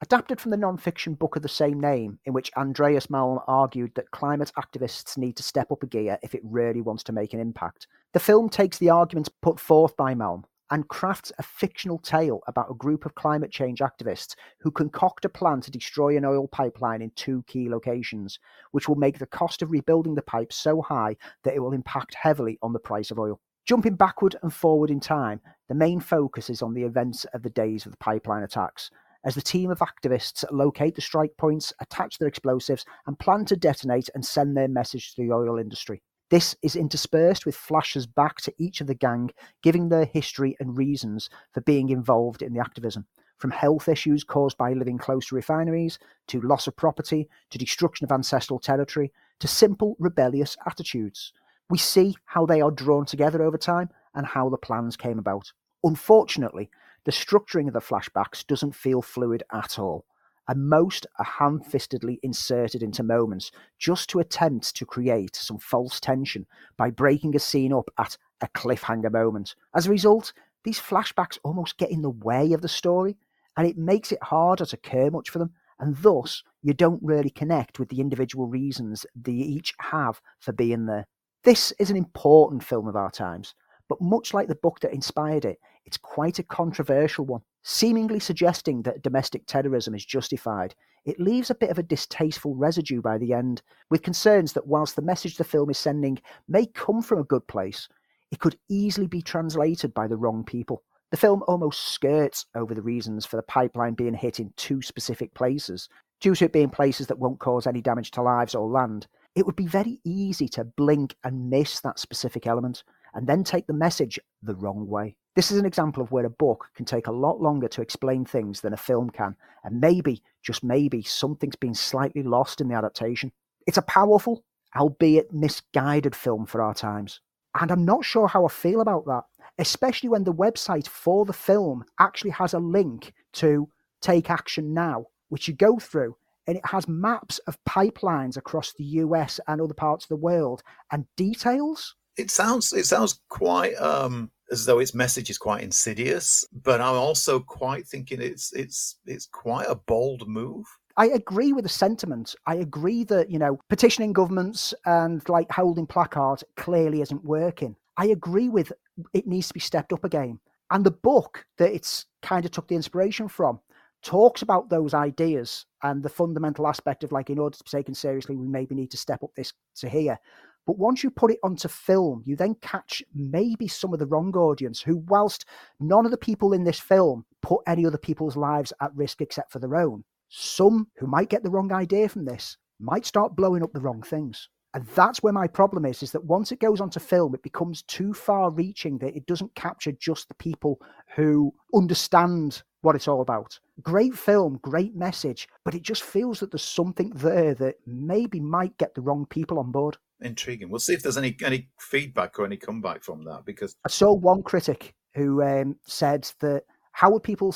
[0.06, 3.96] Adapted from the non fiction book of the same name, in which Andreas Malm argued
[3.96, 7.34] that climate activists need to step up a gear if it really wants to make
[7.34, 11.98] an impact, the film takes the arguments put forth by Malm and crafts a fictional
[11.98, 16.24] tale about a group of climate change activists who concoct a plan to destroy an
[16.24, 18.38] oil pipeline in two key locations,
[18.74, 22.14] which will make the cost of rebuilding the pipe so high that it will impact
[22.14, 23.40] heavily on the price of oil.
[23.66, 27.50] Jumping backward and forward in time, the main focus is on the events of the
[27.50, 28.92] days of the pipeline attacks,
[29.26, 33.56] as the team of activists locate the strike points, attach their explosives, and plan to
[33.56, 36.02] detonate and send their message to the oil industry.
[36.30, 39.32] This is interspersed with flashes back to each of the gang,
[39.62, 43.06] giving their history and reasons for being involved in the activism.
[43.38, 48.06] From health issues caused by living close to refineries, to loss of property, to destruction
[48.06, 51.34] of ancestral territory, to simple rebellious attitudes.
[51.70, 55.52] We see how they are drawn together over time and how the plans came about.
[55.84, 56.70] Unfortunately,
[57.06, 60.06] the structuring of the flashbacks doesn't feel fluid at all,
[60.48, 66.00] and most are ham fistedly inserted into moments just to attempt to create some false
[66.00, 66.46] tension
[66.78, 69.56] by breaking a scene up at a cliffhanger moment.
[69.74, 70.34] As a result,
[70.64, 73.18] these flashbacks almost get in the way of the story,
[73.56, 77.30] and it makes it harder to care much for them, and thus you don't really
[77.30, 81.06] connect with the individual reasons they each have for being there.
[81.44, 83.54] This is an important film of our times,
[83.90, 88.82] but much like the book that inspired it, it's quite a controversial one, seemingly suggesting
[88.82, 90.74] that domestic terrorism is justified.
[91.06, 94.96] It leaves a bit of a distasteful residue by the end, with concerns that whilst
[94.96, 97.88] the message the film is sending may come from a good place,
[98.32, 100.84] it could easily be translated by the wrong people.
[101.12, 105.34] The film almost skirts over the reasons for the pipeline being hit in two specific
[105.36, 105.88] places,
[106.20, 109.06] due to it being places that won't cause any damage to lives or land.
[109.36, 112.84] It would be very easy to blink and miss that specific element,
[113.16, 115.16] and then take the message the wrong way.
[115.36, 118.24] This is an example of where a book can take a lot longer to explain
[118.24, 122.76] things than a film can, and maybe, just maybe, something's been slightly lost in the
[122.76, 123.32] adaptation.
[123.66, 124.44] It's a powerful,
[124.76, 127.22] albeit misguided film for our times.
[127.60, 129.24] And I'm not sure how I feel about that,
[129.58, 133.70] especially when the website for the film actually has a link to
[134.02, 136.16] Take Action Now, which you go through
[136.48, 140.62] and it has maps of pipelines across the US and other parts of the world
[140.92, 141.96] and details.
[142.18, 146.96] It sounds it sounds quite um as though its message is quite insidious, but I'm
[146.96, 150.66] also quite thinking it's it's it's quite a bold move.
[150.98, 152.36] I agree with the sentiment.
[152.46, 157.76] I agree that, you know, petitioning governments and like holding placards clearly isn't working.
[157.98, 158.72] I agree with
[159.14, 160.40] it needs to be stepped up again.
[160.72, 163.60] And the book that it's kind of took the inspiration from
[164.04, 167.94] talks about those ideas and the fundamental aspect of like, in order to be taken
[167.94, 170.18] seriously, we maybe need to step up this to here.
[170.66, 174.36] But once you put it onto film, you then catch maybe some of the wrong
[174.36, 175.46] audience who, whilst
[175.80, 179.52] none of the people in this film put any other people's lives at risk except
[179.52, 183.64] for their own, some who might get the wrong idea from this might start blowing
[183.64, 184.50] up the wrong things.
[184.74, 187.84] And that's where my problem is, is that once it goes onto film, it becomes
[187.84, 190.82] too far reaching that it doesn't capture just the people
[191.16, 193.58] who understand what it's all about.
[193.82, 198.78] Great film, great message, but it just feels that there's something there that maybe might
[198.78, 199.98] get the wrong people on board.
[200.22, 200.70] Intriguing.
[200.70, 204.14] We'll see if there's any any feedback or any comeback from that because I saw
[204.14, 206.64] one critic who um, said that
[206.94, 207.54] how would people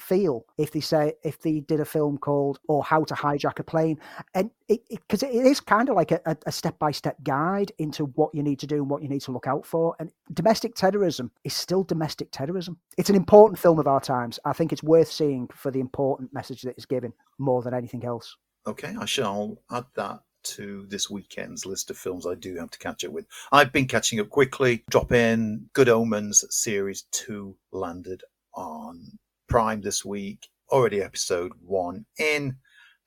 [0.00, 3.62] feel if they say if they did a film called or how to hijack a
[3.62, 3.98] plane?
[4.34, 8.34] And it because it, it is kind of like a, a step-by-step guide into what
[8.34, 9.94] you need to do and what you need to look out for.
[10.00, 12.78] And domestic terrorism is still domestic terrorism.
[12.98, 14.40] It's an important film of our times.
[14.44, 18.04] I think it's worth seeing for the important message that it's given more than anything
[18.04, 18.36] else.
[18.66, 22.78] Okay i shall add that to this weekend's list of films I do have to
[22.78, 23.26] catch up with.
[23.52, 24.84] I've been catching up quickly.
[24.90, 28.22] Drop in Good Omens Series 2 landed
[28.54, 29.18] on
[29.48, 30.48] Prime this week.
[30.70, 32.56] Already episode one in,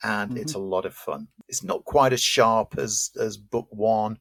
[0.04, 0.40] and mm-hmm.
[0.40, 1.28] it's a lot of fun.
[1.48, 4.18] It's not quite as sharp as as book one,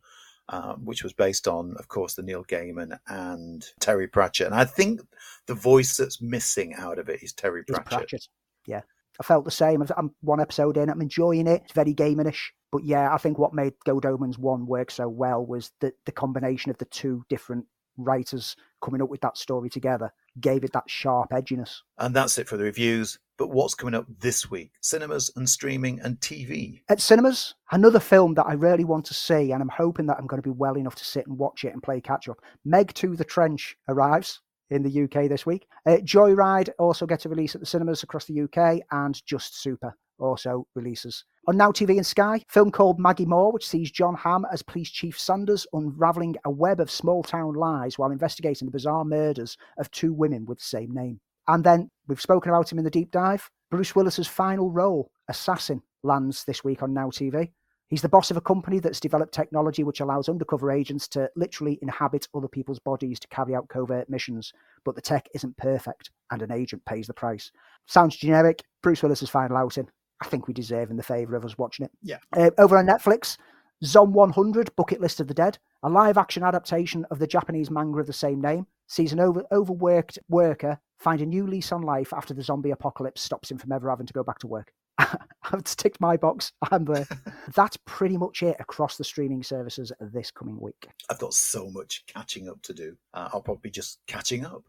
[0.48, 4.46] um, which was based on, of course, the Neil Gaiman and Terry Pratchett.
[4.46, 5.00] And I think
[5.46, 7.86] the voice that's missing out of it is Terry Pratchett.
[7.86, 8.28] Pratchett.
[8.66, 8.82] Yeah,
[9.22, 9.84] I felt the same.
[9.96, 10.90] I'm one episode in.
[10.90, 11.62] I'm enjoying it.
[11.64, 12.50] It's very Gaimanish.
[12.72, 16.12] But yeah, I think what made Good Omens one work so well was the the
[16.12, 17.66] combination of the two different
[17.96, 21.82] writers coming up with that story together gave it that sharp edginess.
[21.98, 23.16] And that's it for the reviews.
[23.38, 24.72] But what's coming up this week?
[24.80, 26.80] Cinemas and streaming and TV.
[26.88, 30.26] At cinemas, another film that I really want to see, and I'm hoping that I'm
[30.26, 32.40] going to be well enough to sit and watch it and play catch up.
[32.64, 34.40] Meg 2: The Trench arrives
[34.72, 35.66] in the UK this week.
[35.86, 39.94] Uh, Joyride also gets a release at the cinemas across the UK, and Just Super
[40.18, 41.24] also releases.
[41.48, 44.90] On Now TV and Sky, film called Maggie Moore, which sees Jon Hamm as Police
[44.90, 49.90] Chief Sanders unravelling a web of small town lies while investigating the bizarre murders of
[49.90, 51.20] two women with the same name.
[51.48, 53.50] And then we've spoken about him in the deep dive.
[53.70, 57.50] Bruce Willis's final role, Assassin, lands this week on Now TV.
[57.92, 61.78] He's the boss of a company that's developed technology which allows undercover agents to literally
[61.82, 64.50] inhabit other people's bodies to carry out covert missions.
[64.82, 67.52] But the tech isn't perfect, and an agent pays the price.
[67.84, 68.62] Sounds generic.
[68.82, 69.90] Bruce Willis's final outing.
[70.22, 71.92] I think we deserve in the favour of us watching it.
[72.02, 72.16] Yeah.
[72.34, 73.36] Uh, over on Netflix,
[73.84, 78.00] Zom 100 Bucket List of the Dead, a live action adaptation of the Japanese manga
[78.00, 82.14] of the same name, sees an over, overworked worker find a new lease on life
[82.14, 84.72] after the zombie apocalypse stops him from ever having to go back to work.
[85.52, 86.52] I've ticked my box.
[86.70, 87.06] I'm there.
[87.54, 90.88] That's pretty much it across the streaming services this coming week.
[91.10, 92.96] I've got so much catching up to do.
[93.14, 94.62] Uh, I'll probably just catching up.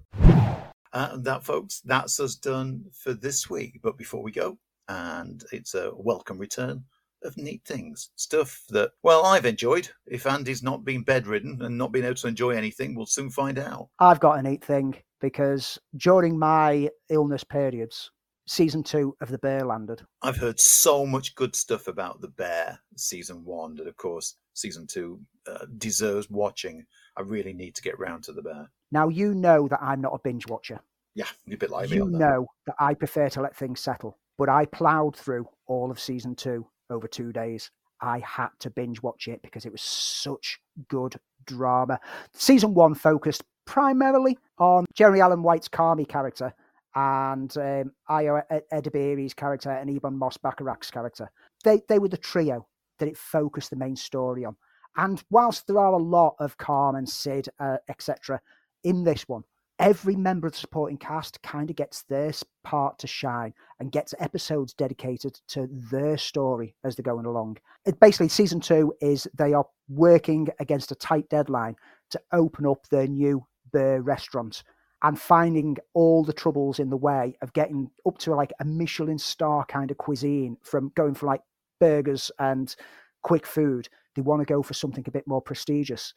[0.94, 3.80] Uh, and that, folks, that's us done for this week.
[3.82, 4.58] But before we go,
[4.88, 6.84] and it's a welcome return
[7.24, 8.10] of neat things.
[8.16, 9.90] Stuff that, well, I've enjoyed.
[10.06, 13.58] If Andy's not been bedridden and not been able to enjoy anything, we'll soon find
[13.58, 13.90] out.
[14.00, 18.12] I've got a neat thing because during my illness periods,
[18.46, 20.02] season two of The Bear landed.
[20.22, 24.88] I've heard so much good stuff about The Bear season one that, of course, season
[24.88, 26.86] two uh, deserves watching.
[27.18, 28.70] I really need to get round to The Bear.
[28.92, 30.80] Now, you know that I'm not a binge watcher.
[31.16, 32.12] Yeah, you're a bit like you me.
[32.14, 34.18] You know that I prefer to let things settle.
[34.38, 37.70] But I ploughed through all of season two over two days.
[38.02, 41.16] I had to binge watch it because it was such good
[41.46, 42.00] drama.
[42.34, 46.54] Season one focused primarily on Jeremy Allen White's Carmy character
[46.96, 51.32] and um, Ayo Edebiri's character and Ebon Moss-Bachrach's character.
[51.64, 52.68] They, they were the trio
[53.00, 54.56] that it focused the main story on.
[54.96, 58.40] And whilst there are a lot of Carmen, Syd, uh, etc.,
[58.84, 59.44] in this one,
[59.80, 62.32] every member of the supporting cast kind of gets their
[62.64, 67.58] part to shine and gets episodes dedicated to their story as they're going along.
[67.86, 71.76] It basically, season two is they are working against a tight deadline
[72.12, 74.64] to open up their new Burr restaurant
[75.04, 79.20] and finding all the troubles in the way of getting up to like a Michelin
[79.20, 81.42] star kind of cuisine from going for like
[81.80, 82.76] burgers and
[83.22, 83.90] quick food.
[84.16, 86.14] They want to go for something a bit more prestigious.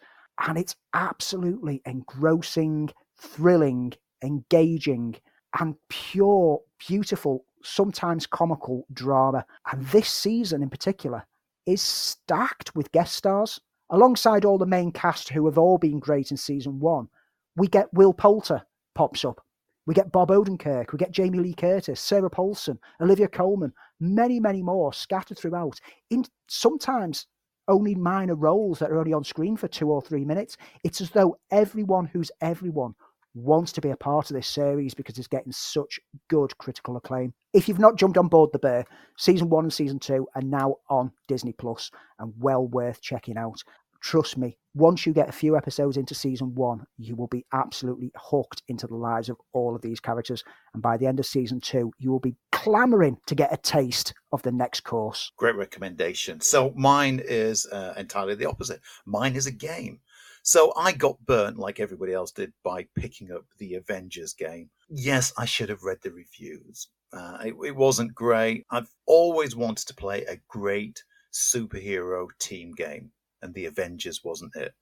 [0.47, 5.17] And it's absolutely engrossing, thrilling, engaging,
[5.59, 9.45] and pure, beautiful, sometimes comical drama.
[9.73, 11.27] And this season in particular
[11.65, 13.61] is stacked with guest stars.
[13.91, 17.09] Alongside all the main cast who have all been great in season one,
[17.57, 18.63] we get Will Poulter
[18.97, 19.41] pops up.
[19.87, 24.63] We get Bob Odenkirk, we get Jamie Lee Curtis, Sarah Paulson, Olivia Colman, many, many
[24.63, 25.79] more scattered throughout
[26.11, 27.27] in sometimes
[27.69, 30.57] only minor roles that are only on screen for two or three minutes.
[30.83, 32.95] It's as though everyone who's everyone
[33.35, 37.35] wants to be a part of this series because it's getting such good critical acclaim.
[37.53, 38.87] If you've not jumped on board the bear,
[39.19, 43.63] season one and season two are now on Disney Plus and well worth checking out.
[44.07, 48.13] Trust me, once you get a few episodes into season one, you will be absolutely
[48.15, 50.45] hooked into the lives of all of these characters.
[50.75, 54.15] And by the end of season two, you will be clamoring to get a taste
[54.31, 55.33] of the next course.
[55.37, 56.41] Great recommendation.
[56.41, 58.81] So mine is uh, entirely the opposite.
[59.07, 59.99] Mine is a game.
[60.45, 64.71] So I got burnt like everybody else did by picking up the Avengers game.
[64.89, 66.87] Yes, I should have read the reviews.
[67.13, 68.67] Uh, it, it wasn't great.
[68.71, 71.03] I've always wanted to play a great
[71.33, 73.11] superhero team game,
[73.43, 74.73] and the Avengers wasn't it.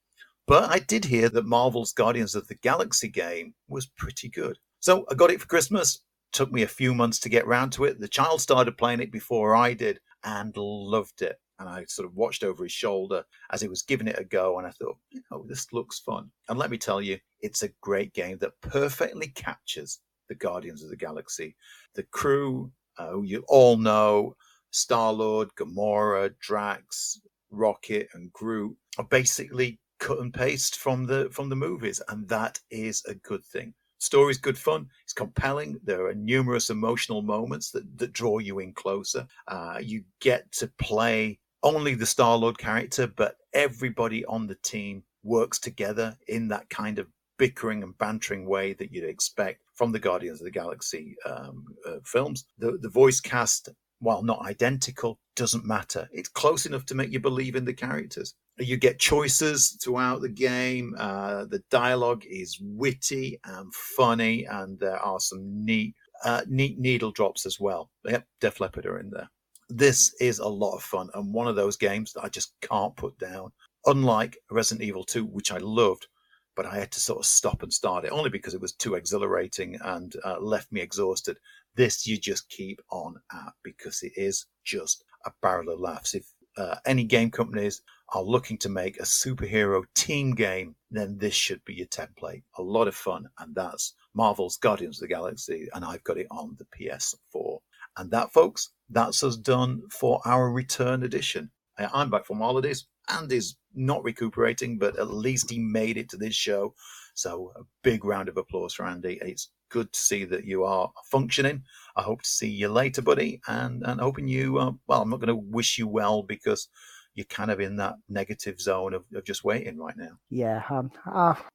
[0.47, 4.57] But I did hear that Marvel's Guardians of the Galaxy game was pretty good.
[4.79, 6.01] So I got it for Christmas.
[6.31, 7.99] Took me a few months to get round to it.
[7.99, 12.15] The child started playing it before I did and loved it and I sort of
[12.15, 15.21] watched over his shoulder as he was giving it a go, and I thought, you
[15.31, 16.29] know, this looks fun.
[16.49, 20.89] And let me tell you, it's a great game that perfectly captures the Guardians of
[20.89, 21.55] the Galaxy.
[21.93, 24.35] The crew, uh, you all know,
[24.71, 27.21] Star Lord, Gamora, Drax,
[27.55, 32.59] Rocket, and Groot, are basically cut and paste from the from the movies, and that
[32.69, 33.73] is a good thing.
[33.99, 34.87] Story's good fun.
[35.03, 35.79] It's compelling.
[35.83, 39.25] There are numerous emotional moments that, that draw you in closer.
[39.47, 45.03] Uh, you get to play only the Star Lord character, but everybody on the team
[45.23, 47.07] works together in that kind of
[47.37, 51.97] bickering and bantering way that you'd expect from the Guardians of the Galaxy um, uh,
[52.03, 52.45] films.
[52.59, 53.69] The, the voice cast,
[53.99, 56.07] while not identical, doesn't matter.
[56.11, 58.35] It's close enough to make you believe in the characters.
[58.57, 60.95] You get choices throughout the game.
[60.97, 67.11] Uh, the dialogue is witty and funny, and there are some neat, uh, neat needle
[67.11, 67.89] drops as well.
[68.05, 69.29] Yep, Def Leppard are in there
[69.69, 72.95] this is a lot of fun and one of those games that I just can't
[72.95, 73.51] put down.
[73.85, 76.07] Unlike Resident Evil 2, which I loved,
[76.55, 78.95] but I had to sort of stop and start it only because it was too
[78.95, 81.37] exhilarating and uh, left me exhausted.
[81.75, 86.13] This you just keep on at because it is just a barrel of laughs.
[86.13, 86.25] If
[86.57, 87.81] uh, any game companies
[88.13, 92.43] are looking to make a superhero team game, then this should be your template.
[92.57, 96.27] A lot of fun, and that's Marvel's Guardians of the Galaxy, and I've got it
[96.31, 97.59] on the PS4.
[97.97, 101.51] And that, folks, that's us done for our return edition.
[101.77, 102.85] I'm back from holidays.
[103.09, 106.73] Andy's not recuperating, but at least he made it to this show.
[107.13, 109.19] So a big round of applause for Andy.
[109.21, 111.63] It's good to see that you are functioning.
[111.95, 114.57] I hope to see you later, buddy, and and hoping you.
[114.57, 116.67] Uh, well, I'm not going to wish you well because
[117.15, 120.17] you're kind of in that negative zone of, of just waiting right now.
[120.29, 120.91] Yeah, I'm.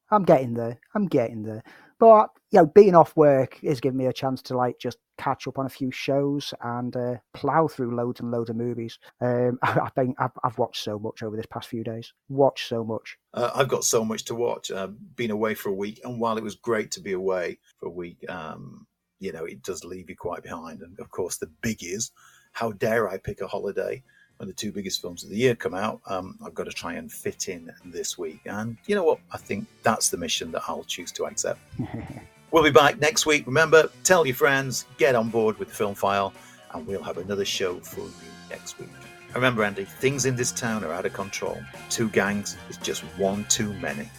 [0.09, 0.79] I'm getting there.
[0.95, 1.63] I'm getting there.
[1.99, 5.47] But you know, being off work is giving me a chance to like just catch
[5.47, 8.97] up on a few shows and uh, plow through loads and loads of movies.
[9.21, 12.11] Um, I, think I've, I've, watched so much over this past few days.
[12.27, 13.17] Watched so much.
[13.33, 14.71] Uh, I've got so much to watch.
[14.71, 17.85] Uh, been away for a week, and while it was great to be away for
[17.85, 18.87] a week, um,
[19.19, 20.81] you know, it does leave you quite behind.
[20.81, 22.11] And of course, the big is
[22.53, 24.03] how dare I pick a holiday?
[24.37, 26.93] when the two biggest films of the year come out, um, I've got to try
[26.93, 28.39] and fit in this week.
[28.45, 29.19] And you know what?
[29.31, 31.59] I think that's the mission that I'll choose to accept.
[32.51, 33.45] we'll be back next week.
[33.47, 36.33] Remember, tell your friends, get on board with the Film File,
[36.73, 38.13] and we'll have another show for you
[38.49, 38.89] next week.
[39.33, 41.57] Remember, Andy, things in this town are out of control.
[41.89, 44.09] Two gangs is just one too many.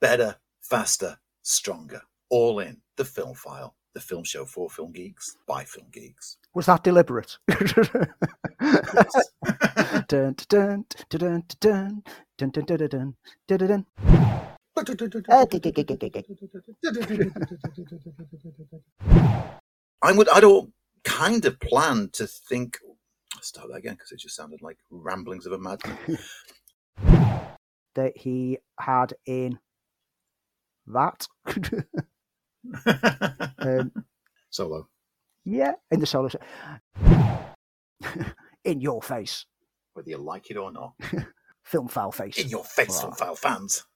[0.00, 2.02] Better, faster, stronger.
[2.28, 6.38] All in the Film File the film show for film geeks by film geeks.
[6.54, 7.38] Was that deliberate?
[10.08, 12.02] dun, dun, dun, dun, dun,
[12.38, 13.14] dun, dun, dun,
[13.48, 14.51] dun, dun.
[20.02, 20.28] I would.
[20.30, 20.70] I'd all
[21.04, 22.78] kind of plan to think.
[23.34, 25.98] I'll start that again because it just sounded like ramblings of a madman.
[27.94, 29.58] that he had in
[30.86, 31.26] that
[33.58, 33.92] um,
[34.50, 34.88] solo.
[35.44, 36.30] Yeah, in the solo.
[38.64, 39.44] in your face.
[39.92, 40.94] Whether you like it or not.
[41.64, 42.38] Film Foul Face.
[42.38, 43.84] In your face, Film Foul fans.